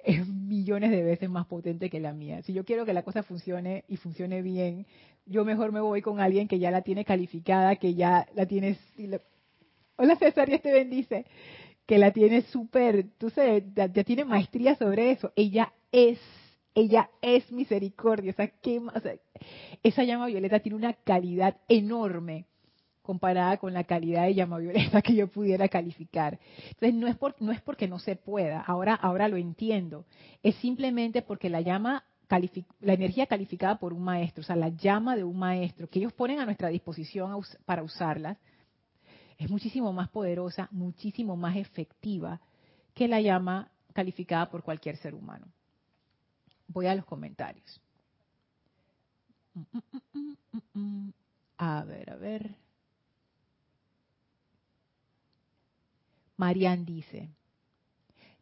[0.04, 2.42] es millones de veces más potente que la mía.
[2.42, 4.86] Si yo quiero que la cosa funcione y funcione bien,
[5.24, 8.76] yo mejor me voy con alguien que ya la tiene calificada, que ya la tiene...
[9.96, 11.26] Hola César, te bendice
[11.86, 15.32] que la tiene súper, tú sabes, ya, tiene maestría sobre eso.
[15.36, 16.18] Ella es
[16.76, 18.30] ella es misericordia.
[18.30, 19.02] O sea, ¿qué más?
[19.82, 22.44] esa llama violeta tiene una calidad enorme
[23.02, 26.38] comparada con la calidad de llama violeta que yo pudiera calificar.
[26.68, 30.04] Entonces no es, por, no es porque no se pueda, ahora, ahora lo entiendo,
[30.42, 32.04] es simplemente porque la llama,
[32.80, 36.12] la energía calificada por un maestro, o sea, la llama de un maestro que ellos
[36.12, 38.36] ponen a nuestra disposición para usarla,
[39.38, 42.40] es muchísimo más poderosa, muchísimo más efectiva
[42.92, 45.46] que la llama calificada por cualquier ser humano.
[46.68, 47.80] Voy a los comentarios.
[51.58, 52.54] A ver, a ver.
[56.36, 57.30] Marian dice,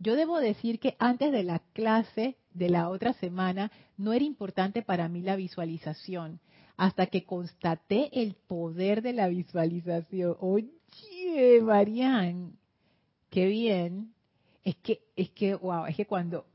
[0.01, 4.83] yo debo decir que antes de la clase de la otra semana no era importante
[4.83, 6.41] para mí la visualización,
[6.77, 10.37] hasta que constaté el poder de la visualización.
[10.41, 12.59] Oye, Marian,
[13.31, 14.13] qué bien.
[14.65, 16.47] Es que, es que, wow, es que cuando,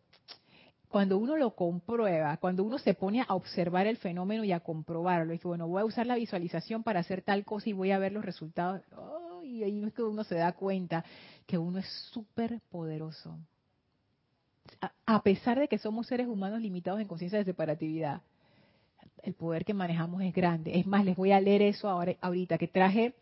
[0.89, 5.33] cuando uno lo comprueba, cuando uno se pone a observar el fenómeno y a comprobarlo,
[5.33, 7.99] y que bueno, voy a usar la visualización para hacer tal cosa y voy a
[7.99, 8.81] ver los resultados,
[9.43, 11.05] y ahí es que uno se da cuenta
[11.45, 13.37] que uno es súper poderoso.
[15.05, 18.21] A, pesar de que somos seres humanos limitados en conciencia de separatividad,
[19.23, 20.79] el poder que manejamos es grande.
[20.79, 23.13] Es más, les voy a leer eso ahora, ahorita, que traje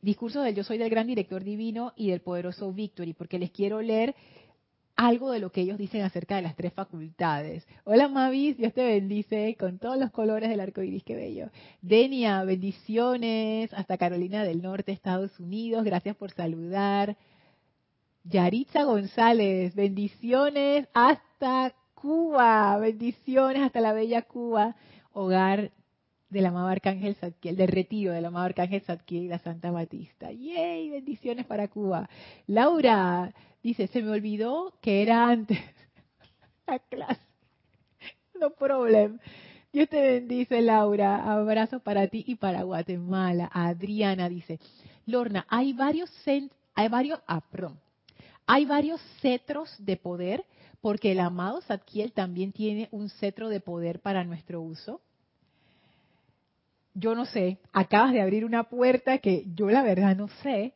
[0.00, 3.80] discurso del Yo Soy del Gran Director Divino y del Poderoso Victory, porque les quiero
[3.80, 4.14] leer
[4.96, 7.66] algo de lo que ellos dicen acerca de las tres facultades.
[7.84, 11.50] Hola Mavis, Dios te bendice con todos los colores del arco iris, qué bello.
[11.80, 17.16] Denia, bendiciones hasta Carolina del Norte, Estados Unidos, gracias por saludar.
[18.24, 24.76] Yaritza González, bendiciones hasta Cuba, bendiciones hasta la bella Cuba,
[25.12, 25.72] hogar
[26.30, 30.32] del amado Arcángel Zadkiel, del retiro del amado Arcángel Zadkiel y la Santa Batista.
[30.32, 30.90] ¡Yay!
[30.90, 32.08] Bendiciones para Cuba.
[32.46, 35.58] Laura dice, se me olvidó que era antes
[36.66, 37.20] la clase.
[38.38, 39.18] No problem.
[39.72, 41.32] Dios te bendice, Laura.
[41.32, 43.50] Abrazos para ti y para Guatemala.
[43.52, 44.58] Adriana dice,
[45.06, 46.10] Lorna, hay varios,
[46.74, 47.42] hay varios, ah,
[48.46, 50.44] hay varios cetros de poder
[50.80, 55.00] porque el amado Zadkiel también tiene un cetro de poder para nuestro uso
[56.94, 60.74] yo no sé, acabas de abrir una puerta que yo la verdad no sé,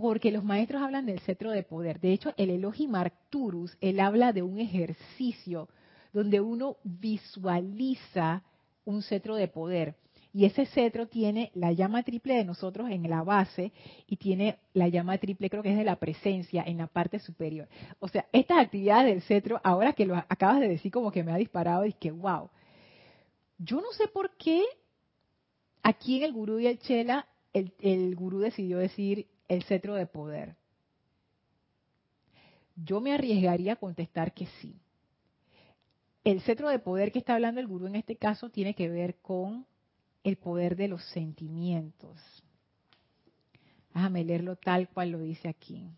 [0.00, 2.00] porque los maestros hablan del cetro de poder.
[2.00, 5.68] De hecho, el Elohim Arcturus, él habla de un ejercicio
[6.12, 8.42] donde uno visualiza
[8.84, 9.96] un cetro de poder.
[10.32, 13.72] Y ese cetro tiene la llama triple de nosotros en la base
[14.06, 17.68] y tiene la llama triple, creo que es de la presencia, en la parte superior.
[17.98, 21.32] O sea, estas actividades del cetro, ahora que lo acabas de decir, como que me
[21.32, 22.50] ha disparado, y que wow.
[23.58, 24.62] Yo no sé por qué
[25.82, 30.56] Aquí en el gurú y el chela, el, gurú decidió decir el cetro de poder.
[32.76, 34.76] Yo me arriesgaría a contestar que sí.
[36.24, 39.16] El cetro de poder que está hablando el gurú en este caso tiene que ver
[39.16, 39.66] con
[40.22, 42.20] el poder de los sentimientos.
[43.94, 45.90] Déjame leerlo tal cual lo dice aquí.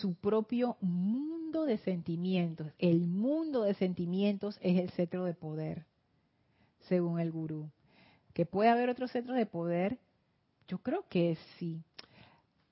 [0.00, 2.72] su propio mundo de sentimientos.
[2.78, 5.86] El mundo de sentimientos es el cetro de poder,
[6.88, 7.70] según el gurú.
[8.32, 9.98] ¿Que puede haber otro centro de poder?
[10.68, 11.82] Yo creo que sí.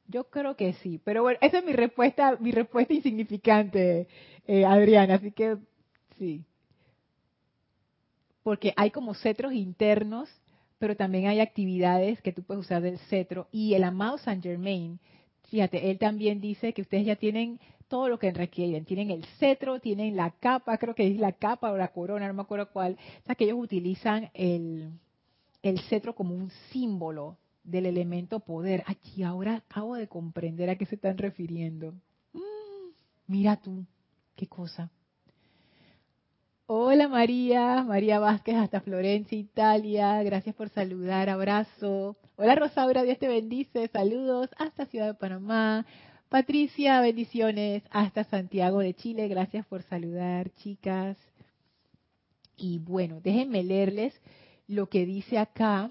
[0.09, 1.01] Yo creo que sí.
[1.05, 4.09] Pero bueno, esa es mi respuesta, mi respuesta insignificante,
[4.47, 5.15] eh, Adriana.
[5.15, 5.57] Así que
[6.19, 6.45] sí.
[8.43, 10.29] Porque hay como cetros internos,
[10.79, 13.47] pero también hay actividades que tú puedes usar del cetro.
[13.53, 14.99] Y el amado Saint Germain
[15.53, 17.61] Fíjate, él también dice que ustedes ya tienen
[17.93, 18.87] todo lo que requieren.
[18.87, 22.33] Tienen el cetro, tienen la capa, creo que es la capa o la corona, no
[22.33, 22.97] me acuerdo cuál.
[23.21, 24.99] O sea, que ellos utilizan el,
[25.91, 28.83] cetro como un símbolo del elemento poder.
[28.87, 31.93] Aquí ahora acabo de comprender a qué se están refiriendo.
[32.33, 32.95] Mm,
[33.27, 33.85] mira tú,
[34.37, 34.89] qué cosa.
[36.65, 40.23] Hola María, María Vázquez hasta Florencia, Italia.
[40.23, 42.17] Gracias por saludar, abrazo.
[42.37, 43.89] Hola Rosaura, Dios te bendice.
[43.89, 45.85] Saludos hasta Ciudad de Panamá.
[46.33, 49.29] Patricia, bendiciones hasta Santiago de Chile.
[49.29, 51.19] Gracias por saludar, chicas.
[52.57, 54.19] Y bueno, déjenme leerles
[54.67, 55.91] lo que dice acá.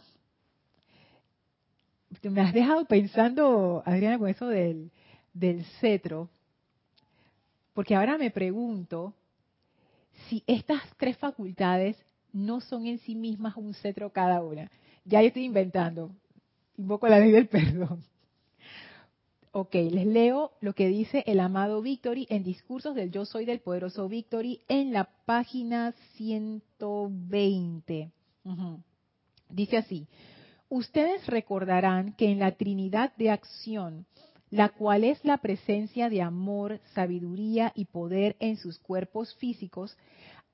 [2.24, 4.90] Me has dejado pensando, Adriana, con eso del,
[5.32, 6.28] del cetro.
[7.76, 9.14] Porque ahora me pregunto,
[10.28, 14.72] si estas tres facultades no son en sí mismas un cetro cada una.
[15.06, 16.10] Ya estoy inventando.
[16.80, 18.04] Invoco la ley del perdón.
[19.54, 23.60] Ok, les leo lo que dice el amado Victory en Discursos del Yo Soy del
[23.60, 28.14] Poderoso Victory en la página 120.
[29.50, 30.08] Dice así,
[30.70, 34.06] ustedes recordarán que en la Trinidad de Acción,
[34.50, 39.98] la cual es la presencia de amor, sabiduría y poder en sus cuerpos físicos,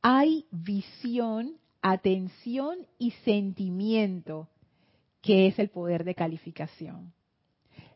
[0.02, 4.48] hay visión, atención y sentimiento,
[5.22, 7.14] que es el poder de calificación.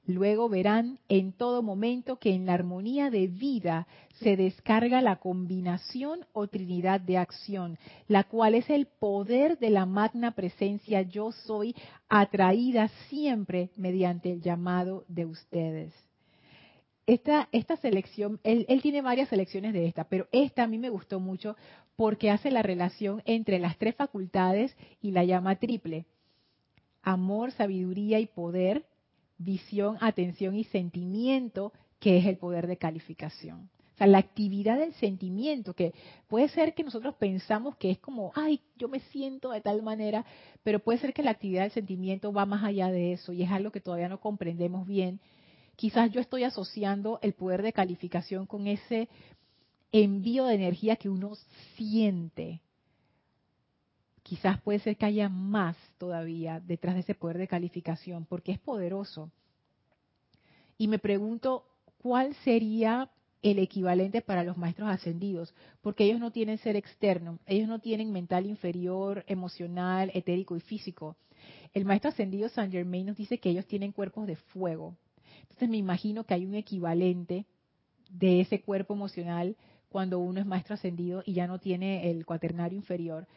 [0.07, 3.87] Luego verán en todo momento que en la armonía de vida
[4.19, 9.85] se descarga la combinación o trinidad de acción, la cual es el poder de la
[9.85, 11.75] magna presencia yo soy,
[12.09, 15.93] atraída siempre mediante el llamado de ustedes.
[17.05, 17.47] Esta,
[17.81, 21.55] selección, él, él tiene varias selecciones de esta, pero esta a mí me gustó mucho
[21.95, 26.05] porque hace la relación entre las tres facultades y la llama triple.
[27.03, 28.85] Amor, sabiduría y poder,
[29.43, 33.69] visión, atención y sentimiento, que es el poder de calificación.
[33.93, 35.93] O sea, la actividad del sentimiento, que
[36.27, 40.25] puede ser que nosotros pensamos que es como, ay, yo me siento de tal manera,
[40.63, 43.51] pero puede ser que la actividad del sentimiento va más allá de eso y es
[43.51, 45.19] algo que todavía no comprendemos bien.
[45.75, 49.07] Quizás yo estoy asociando el poder de calificación con ese
[49.91, 51.33] envío de energía que uno
[51.75, 52.61] siente.
[54.31, 58.59] Quizás puede ser que haya más todavía detrás de ese poder de calificación, porque es
[58.59, 59.29] poderoso.
[60.77, 61.65] Y me pregunto,
[61.97, 63.09] ¿cuál sería
[63.41, 65.53] el equivalente para los maestros ascendidos?
[65.81, 71.17] Porque ellos no tienen ser externo, ellos no tienen mental inferior, emocional, etérico y físico.
[71.73, 74.95] El maestro ascendido Saint Germain nos dice que ellos tienen cuerpos de fuego.
[75.41, 77.45] Entonces me imagino que hay un equivalente
[78.09, 79.57] de ese cuerpo emocional
[79.89, 83.27] cuando uno es maestro ascendido y ya no tiene el cuaternario inferior.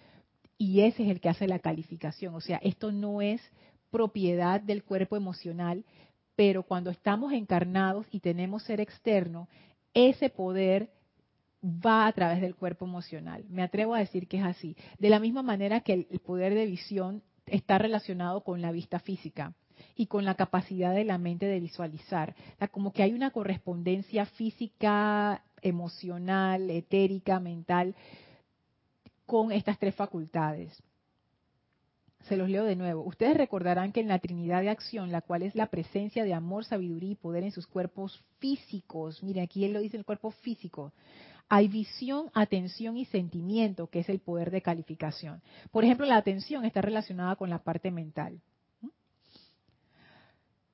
[0.58, 2.34] Y ese es el que hace la calificación.
[2.34, 3.40] O sea, esto no es
[3.90, 5.84] propiedad del cuerpo emocional,
[6.36, 9.48] pero cuando estamos encarnados y tenemos ser externo,
[9.92, 10.90] ese poder
[11.64, 13.44] va a través del cuerpo emocional.
[13.48, 14.76] Me atrevo a decir que es así.
[14.98, 19.54] De la misma manera que el poder de visión está relacionado con la vista física
[19.96, 22.34] y con la capacidad de la mente de visualizar.
[22.70, 27.94] como que hay una correspondencia física, emocional, etérica, mental
[29.26, 30.82] con estas tres facultades.
[32.22, 33.02] Se los leo de nuevo.
[33.02, 36.64] Ustedes recordarán que en la Trinidad de Acción, la cual es la presencia de amor,
[36.64, 40.92] sabiduría y poder en sus cuerpos físicos, miren, aquí él lo dice el cuerpo físico,
[41.48, 45.42] hay visión, atención y sentimiento, que es el poder de calificación.
[45.70, 48.40] Por ejemplo, la atención está relacionada con la parte mental.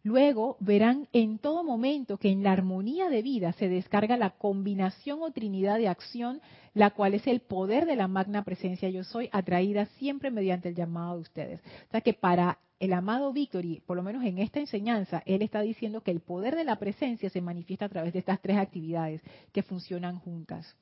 [0.03, 5.23] Luego verán en todo momento que en la armonía de vida se descarga la combinación
[5.23, 6.41] o trinidad de acción,
[6.73, 10.75] la cual es el poder de la magna presencia yo soy, atraída siempre mediante el
[10.75, 11.61] llamado de ustedes.
[11.89, 15.61] O sea que para el amado Victory, por lo menos en esta enseñanza, él está
[15.61, 19.21] diciendo que el poder de la presencia se manifiesta a través de estas tres actividades
[19.53, 20.75] que funcionan juntas.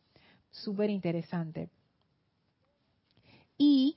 [0.52, 1.70] Súper interesante.
[3.58, 3.96] Y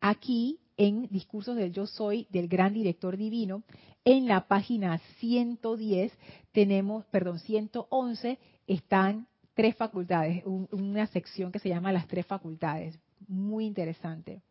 [0.00, 3.62] aquí en Discursos del Yo Soy del Gran Director Divino,
[4.04, 6.12] en la página 110
[6.52, 12.98] tenemos, perdón, 111 están tres facultades, una sección que se llama las tres facultades.
[13.28, 14.42] Muy interesante.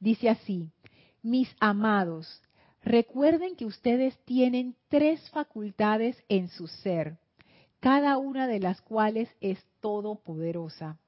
[0.00, 0.70] Dice así,
[1.22, 2.42] mis amados,
[2.82, 7.18] recuerden que ustedes tienen tres facultades en su ser,
[7.78, 10.98] cada una de las cuales es todopoderosa.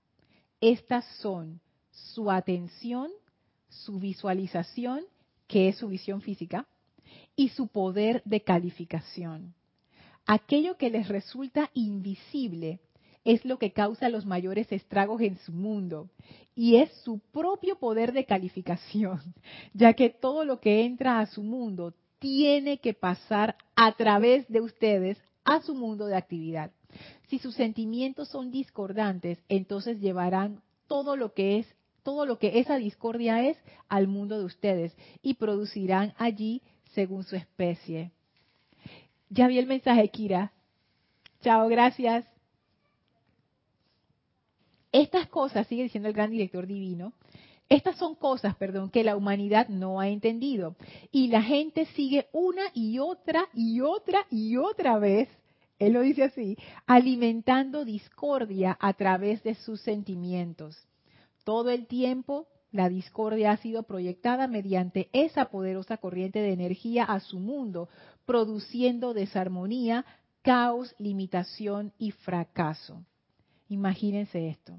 [0.60, 1.60] Estas son
[1.90, 3.10] su atención,
[3.68, 5.04] su visualización,
[5.46, 6.66] que es su visión física,
[7.36, 9.54] y su poder de calificación.
[10.26, 12.80] Aquello que les resulta invisible
[13.24, 16.10] es lo que causa los mayores estragos en su mundo
[16.54, 19.20] y es su propio poder de calificación,
[19.74, 24.60] ya que todo lo que entra a su mundo tiene que pasar a través de
[24.60, 26.70] ustedes a su mundo de actividad.
[27.28, 31.66] Si sus sentimientos son discordantes, entonces llevarán todo lo que es
[32.04, 33.56] todo lo que esa discordia es
[33.88, 38.12] al mundo de ustedes y producirán allí según su especie.
[39.30, 40.52] Ya vi el mensaje, Kira.
[41.42, 42.24] Chao, gracias.
[44.92, 47.12] Estas cosas, sigue diciendo el gran director divino,
[47.68, 50.76] estas son cosas, perdón, que la humanidad no ha entendido.
[51.10, 55.28] Y la gente sigue una y otra y otra y otra vez,
[55.78, 60.86] él lo dice así, alimentando discordia a través de sus sentimientos.
[61.44, 67.20] Todo el tiempo la discordia ha sido proyectada mediante esa poderosa corriente de energía a
[67.20, 67.88] su mundo,
[68.26, 70.04] produciendo desarmonía,
[70.42, 73.04] caos, limitación y fracaso.
[73.68, 74.76] Imagínense esto.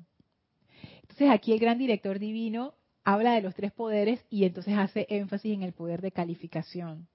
[1.01, 2.73] Entonces aquí el gran director divino
[3.05, 7.07] habla de los tres poderes y entonces hace énfasis en el poder de calificación.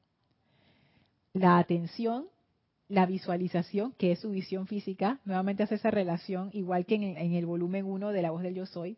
[1.35, 2.29] La atención,
[2.91, 7.47] la visualización, que es su visión física, nuevamente hace esa relación, igual que en el,
[7.47, 8.97] volumen 1 de la voz del yo soy,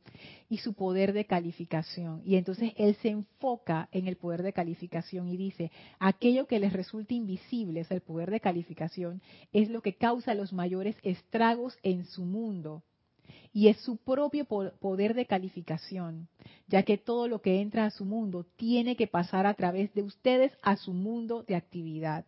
[0.49, 2.22] y su poder de calificación.
[2.24, 6.72] Y entonces él se enfoca en el poder de calificación y dice, aquello que les
[6.72, 9.20] resulta invisible, es el poder de calificación,
[9.53, 12.82] es lo que causa los mayores estragos en su mundo.
[13.53, 16.28] Y es su propio poder de calificación,
[16.66, 20.03] ya que todo lo que entra a su mundo tiene que pasar a través de
[20.03, 22.24] ustedes a su mundo de actividad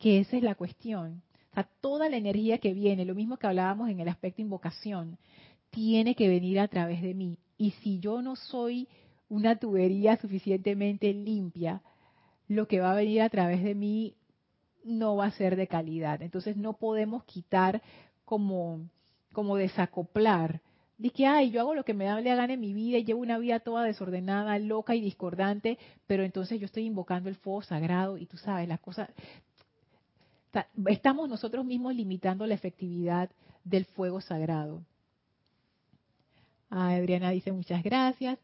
[0.00, 1.22] que esa es la cuestión.
[1.52, 5.18] O sea, toda la energía que viene, lo mismo que hablábamos en el aspecto invocación,
[5.70, 7.38] tiene que venir a través de mí.
[7.58, 8.88] Y si yo no soy
[9.28, 11.82] una tubería suficientemente limpia,
[12.48, 14.14] lo que va a venir a través de mí
[14.82, 16.22] no va a ser de calidad.
[16.22, 17.82] Entonces no podemos quitar
[18.24, 18.80] como,
[19.32, 20.62] como desacoplar.
[20.96, 23.04] Dice que, ay, yo hago lo que me da la gana en mi vida y
[23.04, 27.62] llevo una vida toda desordenada, loca y discordante, pero entonces yo estoy invocando el fuego
[27.62, 29.10] sagrado y tú sabes, las cosas,
[30.86, 33.30] estamos nosotros mismos limitando la efectividad
[33.64, 34.82] del fuego sagrado.
[36.70, 38.38] Ah, Adriana dice muchas gracias.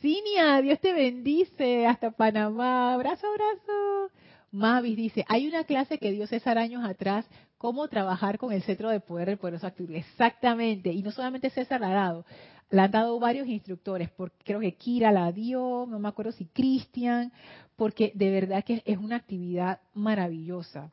[0.00, 1.86] Cinia, Dios te bendice.
[1.86, 2.94] Hasta Panamá.
[2.94, 4.12] Abrazo, abrazo.
[4.50, 8.90] Mavis dice, hay una clase que dio César años atrás, cómo trabajar con el centro
[8.90, 9.94] de poder del poderoso activo.
[9.94, 10.92] Exactamente.
[10.92, 12.26] Y no solamente César la ha dado,
[12.68, 16.46] la han dado varios instructores, porque creo que Kira la dio, no me acuerdo si
[16.46, 17.32] Cristian,
[17.76, 20.90] porque de verdad que es una actividad maravillosa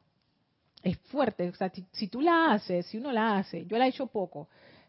[0.83, 1.49] es fuerte.
[1.49, 4.47] O sea, si, tú la haces, si uno la hace, yo la he hecho poco,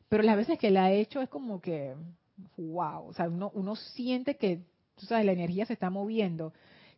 [0.09, 1.95] pero las veces que la he hecho es como que,
[2.57, 4.61] wow, o sea, uno, uno siente que,
[4.97, 6.53] tú sabes, la energía se está moviendo.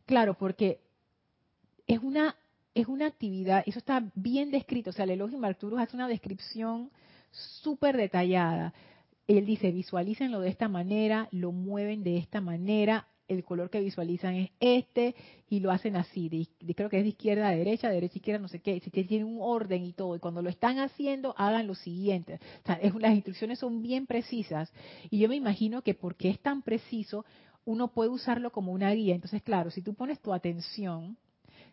[0.07, 0.81] Claro, porque
[1.87, 2.37] es una,
[2.75, 5.39] es una actividad, eso está bien descrito, o sea, el elogio
[5.79, 6.91] hace una descripción
[7.31, 8.73] súper detallada.
[9.27, 14.35] Él dice, visualícenlo de esta manera, lo mueven de esta manera, el color que visualizan
[14.35, 15.15] es este
[15.49, 18.19] y lo hacen así, de, creo que es de izquierda a derecha, de derecha a
[18.19, 21.35] izquierda, no sé qué, si tienen un orden y todo, y cuando lo están haciendo,
[21.37, 22.41] hagan lo siguiente.
[22.63, 24.73] O sea, las instrucciones son bien precisas
[25.11, 27.25] y yo me imagino que porque es tan preciso,
[27.65, 29.15] uno puede usarlo como una guía.
[29.15, 31.17] Entonces, claro, si tú pones tu atención,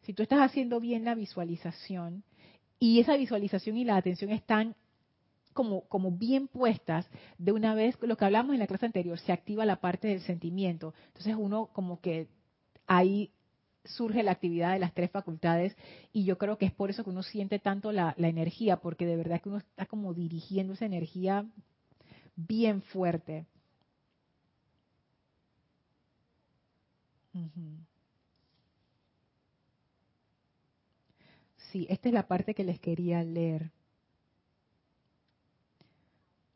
[0.01, 2.23] si tú estás haciendo bien la visualización
[2.79, 4.75] y esa visualización y la atención están
[5.53, 9.31] como, como bien puestas, de una vez, lo que hablamos en la clase anterior, se
[9.31, 10.93] activa la parte del sentimiento.
[11.07, 12.27] Entonces uno como que
[12.87, 13.31] ahí
[13.85, 15.75] surge la actividad de las tres facultades
[16.11, 19.15] y yo creo que es por eso que uno siente tanto la, energía, porque de
[19.15, 21.45] verdad que uno está como dirigiendo esa energía
[22.35, 23.45] bien fuerte.
[31.71, 33.71] Sí, esta es la parte que les quería leer.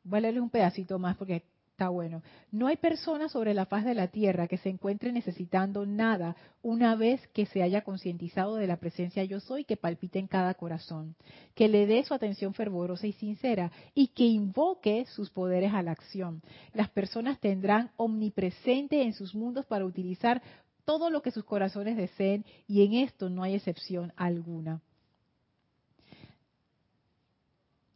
[0.03, 1.43] Voy un pedacito más porque
[1.73, 2.21] está bueno.
[2.51, 6.95] No hay persona sobre la faz de la tierra que se encuentre necesitando nada una
[6.95, 11.15] vez que se haya concientizado de la presencia yo soy que palpita en cada corazón,
[11.55, 15.91] que le dé su atención fervorosa y sincera y que invoque sus poderes a la
[15.91, 16.43] acción.
[16.73, 20.43] Las personas tendrán omnipresente en sus mundos para utilizar
[20.85, 24.81] todo lo que sus corazones deseen y en esto no hay excepción alguna.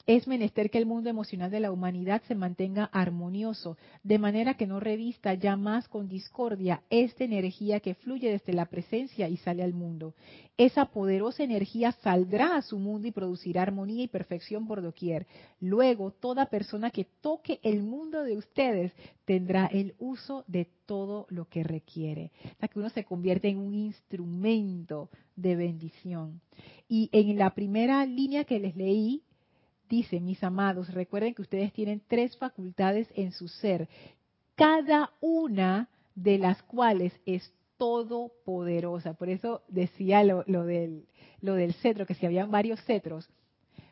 [0.07, 4.65] Es menester que el mundo emocional de la humanidad se mantenga armonioso, de manera que
[4.65, 9.63] no revista ya más con discordia esta energía que fluye desde la presencia y sale
[9.63, 10.15] al mundo.
[10.55, 15.27] Esa poderosa energía saldrá a su mundo y producirá armonía y perfección por doquier.
[15.59, 18.93] Luego, toda persona que toque el mundo de ustedes
[19.25, 22.31] tendrá el uso de todo lo que requiere.
[22.51, 26.39] Hasta que uno se convierte en un instrumento de bendición.
[26.87, 29.21] Y en la primera línea que les leí,
[29.89, 33.87] Dice, mis amados, recuerden que ustedes tienen tres facultades en su ser,
[34.55, 39.13] cada una de las cuales es todopoderosa.
[39.13, 41.05] Por eso decía lo, del,
[41.41, 43.29] lo del cetro, que si habían varios cetros,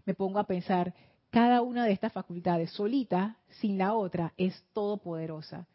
[0.06, 0.94] me pongo a pensar,
[1.30, 5.68] cada una de estas facultades solita, sin la otra, es todopoderosa.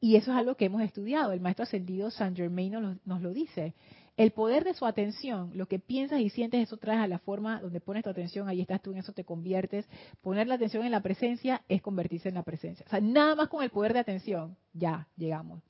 [0.00, 1.32] Y eso es algo que hemos estudiado.
[1.32, 3.74] El maestro ascendido San Germain nos lo dice.
[4.16, 7.60] El poder de su atención, lo que piensas y sientes, eso traes a la forma
[7.60, 9.86] donde pones tu atención, ahí estás tú, en eso te conviertes.
[10.22, 12.86] Poner la atención en la presencia es convertirse en la presencia.
[12.86, 15.62] O sea, nada más con el poder de atención, ya llegamos.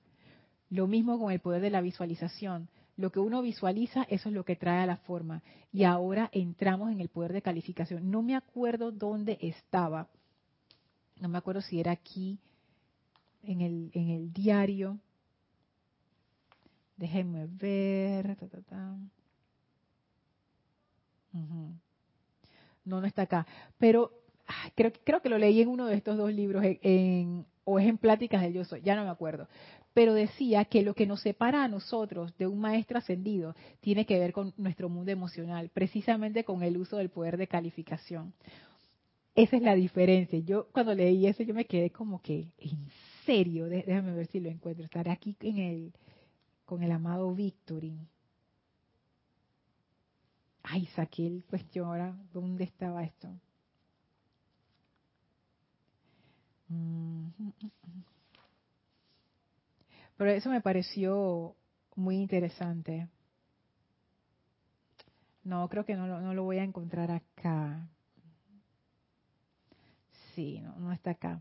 [0.70, 2.68] Lo mismo con el poder de la visualización.
[2.96, 5.42] Lo que uno visualiza, eso es lo que trae a la forma.
[5.72, 8.10] Y ahora entramos en el poder de calificación.
[8.10, 10.08] No me acuerdo dónde estaba.
[11.20, 12.38] No me acuerdo si era aquí,
[13.42, 14.98] en el, en el diario.
[16.96, 18.36] Déjenme ver.
[22.84, 23.46] No, no está acá.
[23.78, 24.12] Pero
[24.74, 27.98] creo, creo que lo leí en uno de estos dos libros, en, o es en
[27.98, 29.48] Pláticas del Yo Soy, ya no me acuerdo.
[29.92, 34.18] Pero decía que lo que nos separa a nosotros de un maestro ascendido tiene que
[34.18, 38.34] ver con nuestro mundo emocional, precisamente con el uso del poder de calificación.
[39.34, 40.38] Esa es la diferencia.
[40.38, 42.88] Yo cuando leí eso yo me quedé como que, en
[43.24, 44.84] serio, déjame ver si lo encuentro.
[44.84, 45.92] Estaré aquí en el,
[46.66, 47.96] con el amado Victory.
[50.64, 53.28] Ay, saqué el cuestión ahora, ¿dónde estaba esto?
[60.16, 61.54] Pero eso me pareció
[61.94, 63.08] muy interesante.
[65.44, 67.88] No, creo que no lo, no lo voy a encontrar acá.
[70.34, 71.40] Sí, no, no está acá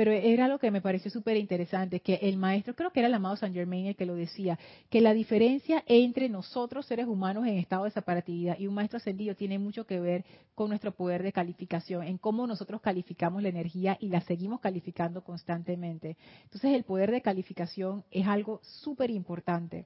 [0.00, 3.12] pero era lo que me pareció súper interesante, que el maestro, creo que era el
[3.12, 7.58] amado San Germain el que lo decía, que la diferencia entre nosotros, seres humanos en
[7.58, 10.24] estado de separatividad, y un maestro ascendido tiene mucho que ver
[10.54, 15.22] con nuestro poder de calificación, en cómo nosotros calificamos la energía y la seguimos calificando
[15.22, 16.16] constantemente.
[16.44, 19.84] Entonces el poder de calificación es algo súper importante.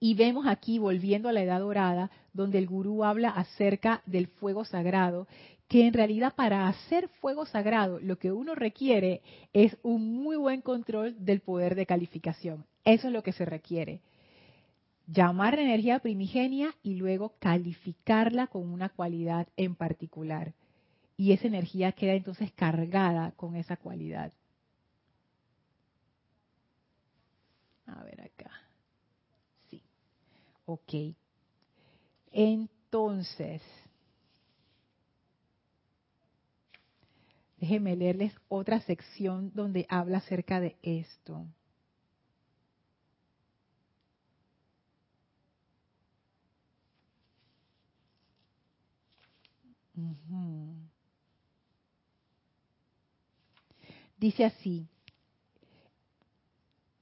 [0.00, 4.64] Y vemos aquí, volviendo a la edad dorada, donde el gurú habla acerca del fuego
[4.64, 5.28] sagrado,
[5.72, 9.22] que en realidad para hacer fuego sagrado lo que uno requiere
[9.54, 12.66] es un muy buen control del poder de calificación.
[12.84, 14.02] Eso es lo que se requiere.
[15.06, 20.52] Llamar la energía primigenia y luego calificarla con una cualidad en particular.
[21.16, 24.30] Y esa energía queda entonces cargada con esa cualidad.
[27.86, 28.50] A ver acá.
[29.70, 29.80] Sí.
[30.66, 31.16] Ok.
[32.30, 33.62] Entonces,
[37.62, 41.46] Déjenme leerles otra sección donde habla acerca de esto.
[54.18, 54.88] Dice así,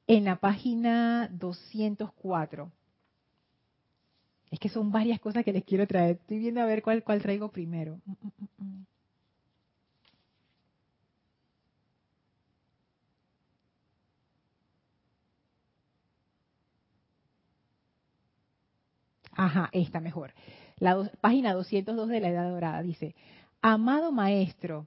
[0.06, 2.70] en la página 204.
[4.50, 6.16] Es que son varias cosas que les quiero traer.
[6.16, 7.98] Estoy viendo a ver cuál, cuál traigo primero.
[8.04, 8.86] Mm, mm,
[19.32, 20.32] Ajá, esta mejor.
[20.78, 23.14] La página 202 de la Edad Dorada dice,
[23.60, 24.86] amado maestro,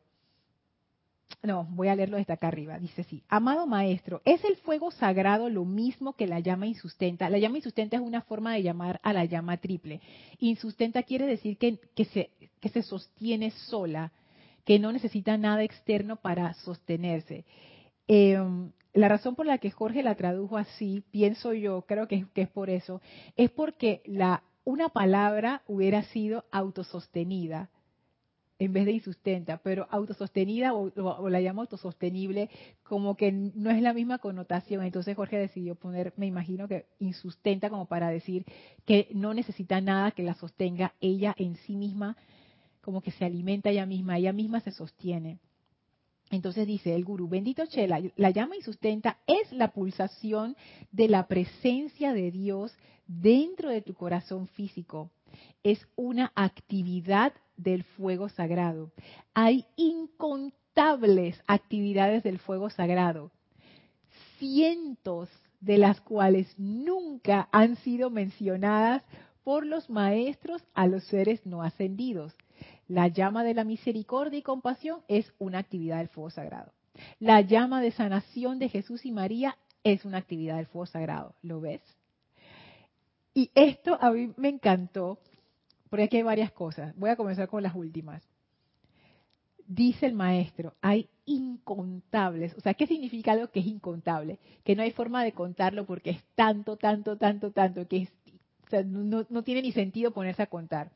[1.42, 5.50] no, voy a leerlo desde acá arriba, dice sí, amado maestro, ¿es el fuego sagrado
[5.50, 7.30] lo mismo que la llama insustenta?
[7.30, 10.02] La llama insustenta es una forma de llamar a la llama triple.
[10.40, 12.30] Insustenta quiere decir que, que, se,
[12.60, 14.12] que se sostiene sola,
[14.66, 17.46] que no necesita nada externo para sostenerse.
[18.08, 22.50] Em, la razón por la que Jorge la tradujo así, pienso yo, creo que, es
[22.50, 23.02] por eso,
[23.36, 27.70] es porque la, una palabra hubiera sido autosostenida
[28.60, 32.50] en vez de insustenta, pero autosostenida o, la llama autosostenible
[32.84, 34.86] como que no es la misma connotación.
[34.86, 38.46] Entonces Jorge decidió poner, me imagino que insustenta como para decir
[38.86, 42.16] que no necesita nada que la sostenga ella en sí misma,
[42.82, 45.40] como que se alimenta ella misma, ella misma se sostiene.
[46.34, 50.58] Entonces dice el gurú, bendito Chela, la llama y sustenta es la pulsación
[50.92, 52.76] de la presencia de Dios
[53.06, 55.12] dentro de tu corazón físico.
[55.62, 58.92] Es una actividad del fuego sagrado.
[59.36, 63.30] Hay incontables actividades del fuego sagrado,
[64.40, 65.30] cientos
[65.62, 69.04] de las cuales nunca han sido mencionadas
[69.44, 72.34] por los maestros a los seres no ascendidos.
[72.88, 76.72] La llama de la misericordia y compasión es una actividad del fuego sagrado.
[77.20, 81.36] La llama de sanación de Jesús y María es una actividad del fuego sagrado.
[81.42, 81.82] ¿Lo ves?
[83.34, 85.18] Y esto a mí me encantó,
[85.90, 86.96] porque aquí hay varias cosas.
[86.96, 88.22] Voy a comenzar con las últimas.
[89.66, 92.54] Dice el maestro, hay incontables.
[92.56, 94.40] O sea, ¿qué significa algo que es incontable?
[94.64, 98.10] Que no hay forma de contarlo porque es tanto, tanto, tanto, tanto, que es
[98.82, 100.92] no, tiene ni sentido ponerse a contar.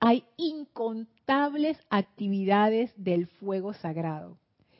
[0.00, 4.36] Hay incontables actividades del fuego sagrado.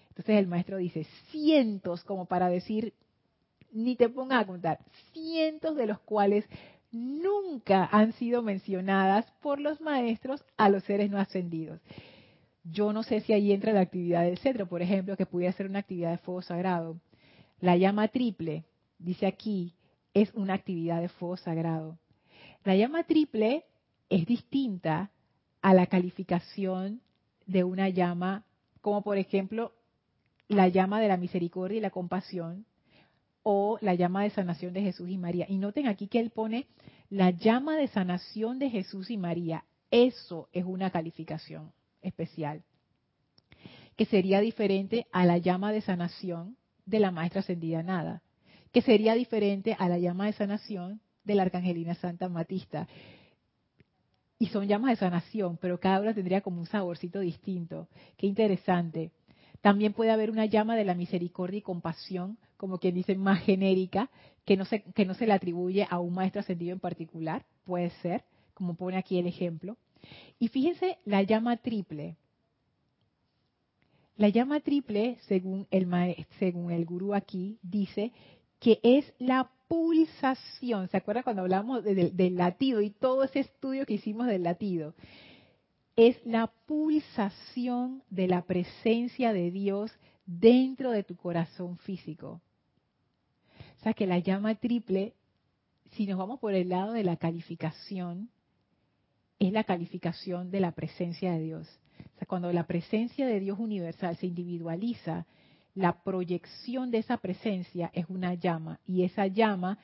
[0.08, 2.92] Entonces el maestro dice, cientos, como para decir,
[3.70, 4.80] ni te pongas a contar,
[5.12, 6.44] cientos de los cuales
[6.90, 11.80] nunca han sido mencionadas por los maestros a los seres no ascendidos.
[12.64, 15.66] Yo no sé si ahí entra la actividad del cetro, por ejemplo, que pudiera ser
[15.66, 16.96] una actividad de fuego sagrado.
[17.60, 18.64] La llama triple,
[18.98, 19.74] dice aquí,
[20.14, 21.98] es una actividad de fuego sagrado.
[22.64, 23.64] La llama triple
[24.08, 25.10] es distinta
[25.60, 27.00] a la calificación
[27.46, 28.44] de una llama,
[28.80, 29.72] como por ejemplo
[30.48, 32.66] la llama de la misericordia y la compasión,
[33.42, 35.46] o la llama de sanación de Jesús y María.
[35.48, 36.66] Y noten aquí que él pone
[37.10, 39.64] la llama de sanación de Jesús y María.
[39.90, 42.62] Eso es una calificación especial,
[43.96, 46.56] que sería diferente a la llama de sanación
[46.86, 48.22] de la maestra ascendida nada,
[48.72, 52.88] que sería diferente a la llama de sanación de la Arcangelina Santa Matista.
[54.38, 57.88] Y son llamas de sanación, pero cada una tendría como un saborcito distinto.
[58.16, 59.12] Qué interesante.
[59.60, 64.10] También puede haber una llama de la misericordia y compasión, como quien dice, más genérica,
[64.44, 67.44] que no se, que no se le atribuye a un maestro ascendido en particular.
[67.64, 69.76] Puede ser, como pone aquí el ejemplo.
[70.40, 72.16] Y fíjense la llama triple.
[74.16, 75.88] La llama triple, según el,
[76.38, 78.12] según el gurú aquí, dice
[78.58, 80.88] que es la pulsación.
[80.88, 84.94] ¿Se acuerdan cuando hablamos del latido y todo ese estudio que hicimos del latido?
[85.96, 89.90] Es la pulsación de la presencia de Dios
[90.26, 92.42] dentro de tu corazón físico.
[93.78, 95.14] O sea que la llama triple,
[95.92, 98.28] si nos vamos por el lado de la calificación,
[99.38, 101.80] es la calificación de la presencia de Dios.
[102.14, 105.26] O sea, cuando la presencia de Dios universal se individualiza,
[105.74, 109.78] la proyección de esa presencia es una llama y esa llama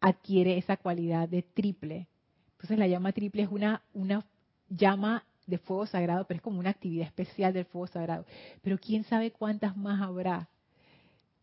[0.00, 2.08] adquiere esa cualidad de triple.
[2.52, 4.24] Entonces la llama triple es una, una
[4.68, 8.24] llama de fuego sagrado, pero es como una actividad especial del fuego sagrado.
[8.62, 10.48] Pero quién sabe cuántas más habrá.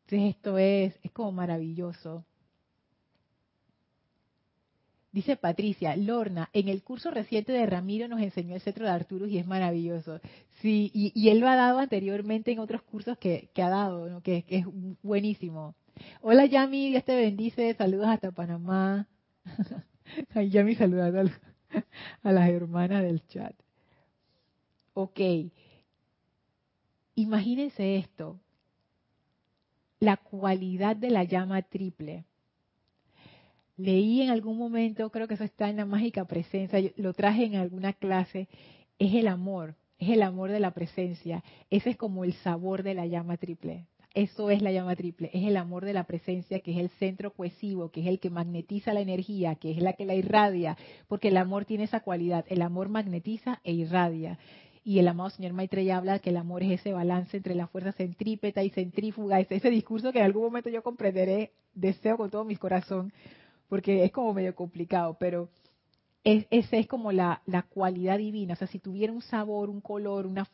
[0.06, 2.24] Entonces esto es, es como maravilloso.
[5.18, 9.32] Dice Patricia, Lorna, en el curso reciente de Ramiro nos enseñó el cetro de Arturus
[9.32, 10.20] y es maravilloso.
[10.62, 14.66] Sí, y, él lo ha dado anteriormente en otros cursos que, ha dado, que, es
[15.02, 15.74] buenísimo.
[16.22, 19.08] Hola Yami, Dios te bendice, saludos hasta Panamá.
[20.36, 21.32] Ay, Yami saludando
[22.22, 23.56] a las hermanas del chat.
[24.94, 25.20] Ok,
[27.16, 28.40] imagínense esto,
[30.00, 32.24] la cualidad de la llama triple
[33.78, 37.56] leí en algún momento, creo que eso está en la mágica presencia, lo traje en
[37.56, 38.50] alguna clase,
[39.00, 41.44] es el amor, es el amor de la presencia.
[41.70, 43.86] Ese es como el sabor de la llama triple.
[44.14, 47.34] eso es la llama triple, es el amor de la presencia, que es el centro
[47.34, 50.76] cohesivo, que es el que magnetiza la energía, que es la que la irradia,
[51.08, 54.40] porque el amor tiene esa cualidad, el amor magnetiza e irradia.
[54.84, 57.92] Y el amado señor Maitreya habla que el amor es ese balance entre la fuerza
[57.92, 62.46] centrípeta y centrífuga, ese, ese discurso que en algún momento yo comprenderé, deseo con todo
[62.46, 63.12] mi corazón,
[63.68, 65.50] porque es como medio complicado, pero
[66.24, 68.54] es, esa es como la, la, cualidad divina.
[68.54, 70.48] O sea, si tuviera un sabor, un color, una,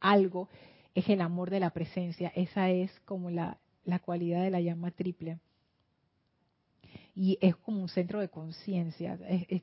[0.00, 0.48] algo,
[0.94, 2.32] es el amor de la presencia.
[2.34, 5.38] Esa es como la, la cualidad de la llama triple
[7.20, 9.18] y es como un centro de conciencia,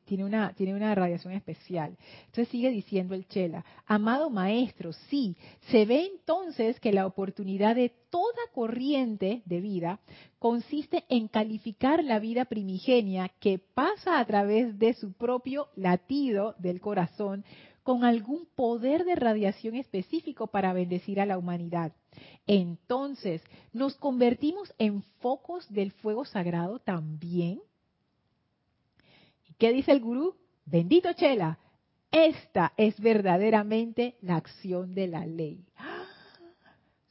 [0.05, 1.97] tiene, una, tiene una radiación especial.
[2.27, 5.35] Entonces sigue diciendo el Chela, amado maestro, sí,
[5.71, 9.99] se ve entonces que la oportunidad de toda corriente de vida
[10.37, 16.79] consiste en calificar la vida primigenia que pasa a través de su propio latido del
[16.79, 17.43] corazón
[17.81, 21.91] con algún poder de radiación específico para bendecir a la humanidad.
[22.45, 23.41] Entonces,
[23.73, 27.61] ¿nos convertimos en focos del fuego sagrado también?
[29.49, 30.35] ¿Y qué dice el gurú?
[30.65, 31.59] Bendito Chela,
[32.11, 35.65] esta es verdaderamente la acción de la ley.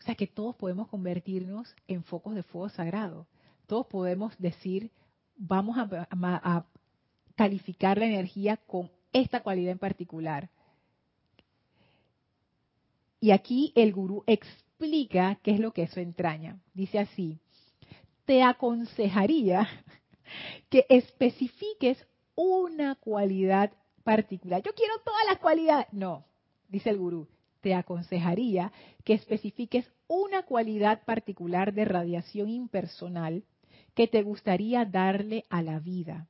[0.01, 3.27] O sea que todos podemos convertirnos en focos de fuego sagrado.
[3.67, 4.91] Todos podemos decir,
[5.37, 6.67] vamos a,
[7.35, 10.49] calificar la energía con esta cualidad en particular.
[13.21, 16.59] Y aquí el gurú explica qué es lo que eso entraña.
[16.75, 17.39] Dice así,
[18.25, 19.69] te aconsejaría
[20.71, 23.73] que especifiques una cualidad
[24.05, 24.63] particular.
[24.63, 25.87] Yo quiero todas las cualidades.
[25.93, 26.25] No,
[26.69, 27.29] dice el gurú,
[27.61, 28.73] te aconsejaría
[29.05, 33.45] que especifiques una cualidad particular de radiación impersonal
[33.95, 36.29] que te gustaría darle a la vida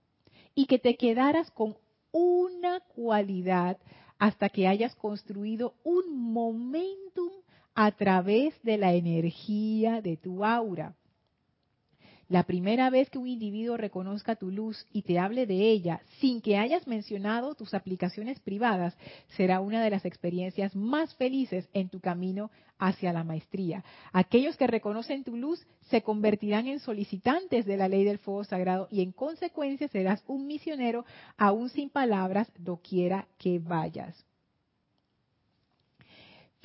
[0.54, 1.76] y que te quedaras con
[2.12, 3.78] una cualidad
[4.18, 7.32] hasta que hayas construido un momentum
[7.76, 10.96] a través de la energía de tu aura.
[12.28, 16.40] La primera vez que un individuo reconozca tu luz y te hable de ella sin
[16.40, 18.96] que hayas mencionado tus aplicaciones privadas,
[19.36, 23.84] será una de las experiencias más felices en tu camino hacia la maestría.
[24.12, 28.88] Aquellos que reconocen tu luz se convertirán en solicitantes de la ley del fuego sagrado
[28.90, 31.04] y en consecuencia serás un misionero
[31.36, 34.26] aún sin palabras doquiera que vayas.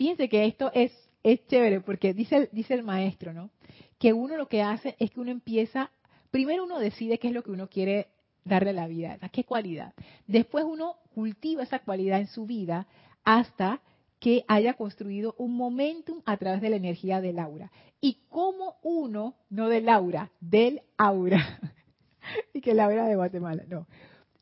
[0.01, 0.91] Fíjense que esto es,
[1.21, 3.51] es chévere porque dice, dice el maestro, ¿no?
[3.99, 5.91] que uno lo que hace es que uno empieza,
[6.31, 8.07] primero uno decide qué es lo que uno quiere
[8.43, 9.93] darle a la vida, a qué cualidad.
[10.25, 12.87] Después uno cultiva esa cualidad en su vida
[13.23, 13.79] hasta
[14.19, 17.71] que haya construido un momentum a través de la energía del aura.
[18.01, 21.59] Y como uno, no del aura, del aura,
[22.55, 23.85] y que el aura de Guatemala, no.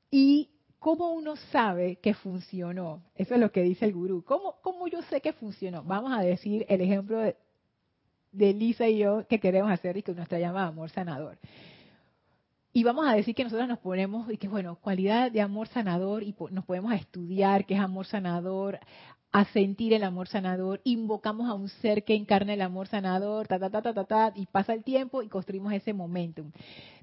[0.09, 4.23] Y cómo uno sabe que funcionó, eso es lo que dice el gurú.
[4.25, 5.83] ¿Cómo, cómo yo sé que funcionó?
[5.83, 7.35] Vamos a decir el ejemplo de,
[8.31, 11.37] Lisa y yo que queremos hacer y que nuestra llama amor sanador.
[12.71, 16.21] Y vamos a decir que nosotros nos ponemos, y que bueno, cualidad de amor sanador,
[16.21, 18.79] y nos podemos estudiar qué es amor sanador,
[19.31, 23.59] a sentir el amor sanador, invocamos a un ser que encarna el amor sanador, ta,
[23.59, 26.51] ta, ta, ta, ta, ta, y pasa el tiempo y construimos ese momentum.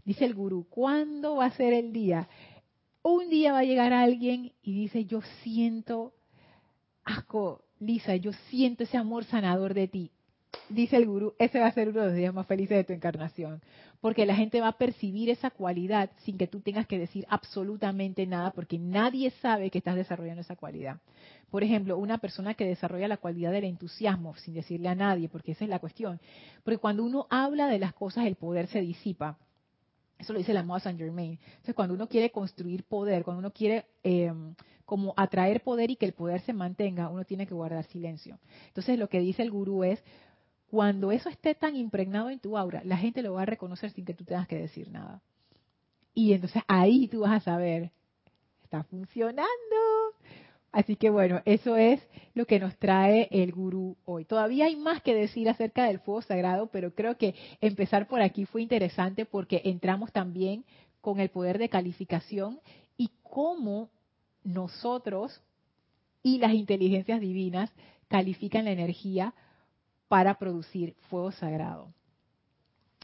[0.04, 2.28] Dice el gurú, ¿cuándo va a ser el día?
[3.08, 6.12] Un día va a llegar alguien y dice, yo siento,
[7.04, 10.10] asco, Lisa, yo siento ese amor sanador de ti
[10.68, 12.92] dice el gurú, ese va a ser uno de los días más felices de tu
[12.92, 13.62] encarnación.
[14.00, 18.26] Porque la gente va a percibir esa cualidad sin que tú tengas que decir absolutamente
[18.26, 20.98] nada, porque nadie sabe que estás desarrollando esa cualidad.
[21.50, 25.52] Por ejemplo, una persona que desarrolla la cualidad del entusiasmo sin decirle a nadie, porque
[25.52, 26.20] esa es la cuestión.
[26.62, 29.38] Porque cuando uno habla de las cosas, el poder se disipa.
[30.18, 31.38] Eso lo dice la amado Saint Germain.
[31.46, 34.32] Entonces, cuando uno quiere construir poder, cuando uno quiere eh,
[34.84, 38.38] como atraer poder y que el poder se mantenga, uno tiene que guardar silencio.
[38.68, 40.02] Entonces, lo que dice el gurú es,
[40.70, 44.04] cuando eso esté tan impregnado en tu aura, la gente lo va a reconocer sin
[44.04, 45.22] que tú tengas que decir nada.
[46.14, 47.92] Y entonces ahí tú vas a saber,
[48.62, 49.95] está funcionando.
[50.72, 52.00] Así que bueno, eso es
[52.34, 54.24] lo que nos trae el gurú hoy.
[54.24, 58.44] Todavía hay más que decir acerca del fuego sagrado, pero creo que empezar por aquí
[58.44, 60.64] fue interesante porque entramos también
[61.00, 62.60] con el poder de calificación
[62.98, 63.90] y cómo
[64.44, 65.40] nosotros
[66.22, 67.70] y las inteligencias divinas
[68.08, 69.34] califican la energía
[70.08, 71.92] para producir fuego sagrado.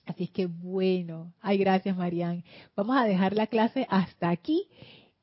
[0.04, 2.44] Así que bueno, ay gracias Marian.
[2.76, 4.68] Vamos a dejar la clase hasta aquí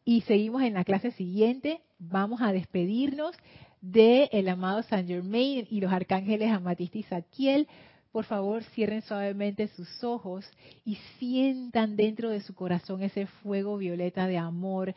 [0.09, 1.81] y seguimos en la clase siguiente.
[1.99, 3.35] Vamos a despedirnos
[3.79, 7.67] del el amado Saint Germain y los arcángeles Amatista y Zadkiel
[8.11, 10.43] por favor cierren suavemente sus ojos
[10.83, 14.95] y sientan dentro de su corazón ese fuego violeta de amor.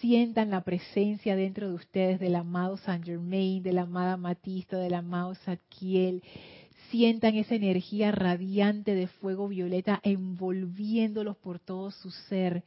[0.00, 4.92] Sientan la presencia dentro de ustedes del amado Saint Germain, de la amada Matista, del
[4.92, 6.22] amado Zadkiel.
[6.90, 12.62] Sientan esa energía radiante de fuego violeta envolviéndolos por todo su ser.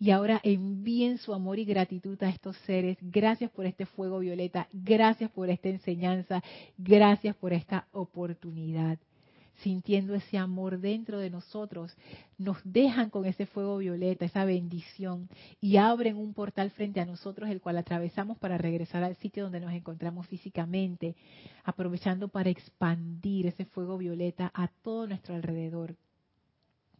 [0.00, 2.96] Y ahora envíen su amor y gratitud a estos seres.
[3.02, 4.66] Gracias por este fuego violeta.
[4.72, 6.42] Gracias por esta enseñanza.
[6.78, 8.98] Gracias por esta oportunidad
[9.62, 11.94] sintiendo ese amor dentro de nosotros,
[12.38, 15.28] nos dejan con ese fuego violeta, esa bendición,
[15.60, 19.60] y abren un portal frente a nosotros, el cual atravesamos para regresar al sitio donde
[19.60, 21.14] nos encontramos físicamente,
[21.64, 25.94] aprovechando para expandir ese fuego violeta a todo nuestro alrededor.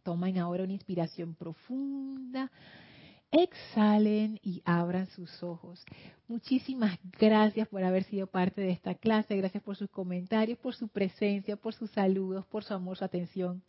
[0.03, 2.51] Tomen ahora una inspiración profunda
[3.31, 5.83] exhalen y abran sus ojos.
[6.27, 10.87] Muchísimas gracias por haber sido parte de esta clase, gracias por sus comentarios, por su
[10.87, 13.63] presencia, por sus saludos, por su amor, su atención.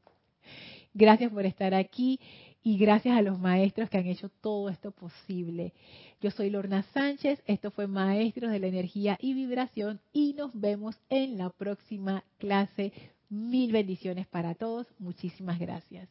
[0.94, 2.20] Gracias por estar aquí
[2.62, 5.72] y gracias a los maestros que han hecho todo esto posible.
[6.20, 10.96] Yo soy Lorna Sánchez, esto fue Maestros de la Energía y Vibración y nos vemos
[11.08, 12.92] en la próxima clase.
[13.28, 16.08] Mil bendiciones para todos, muchísimas gracias.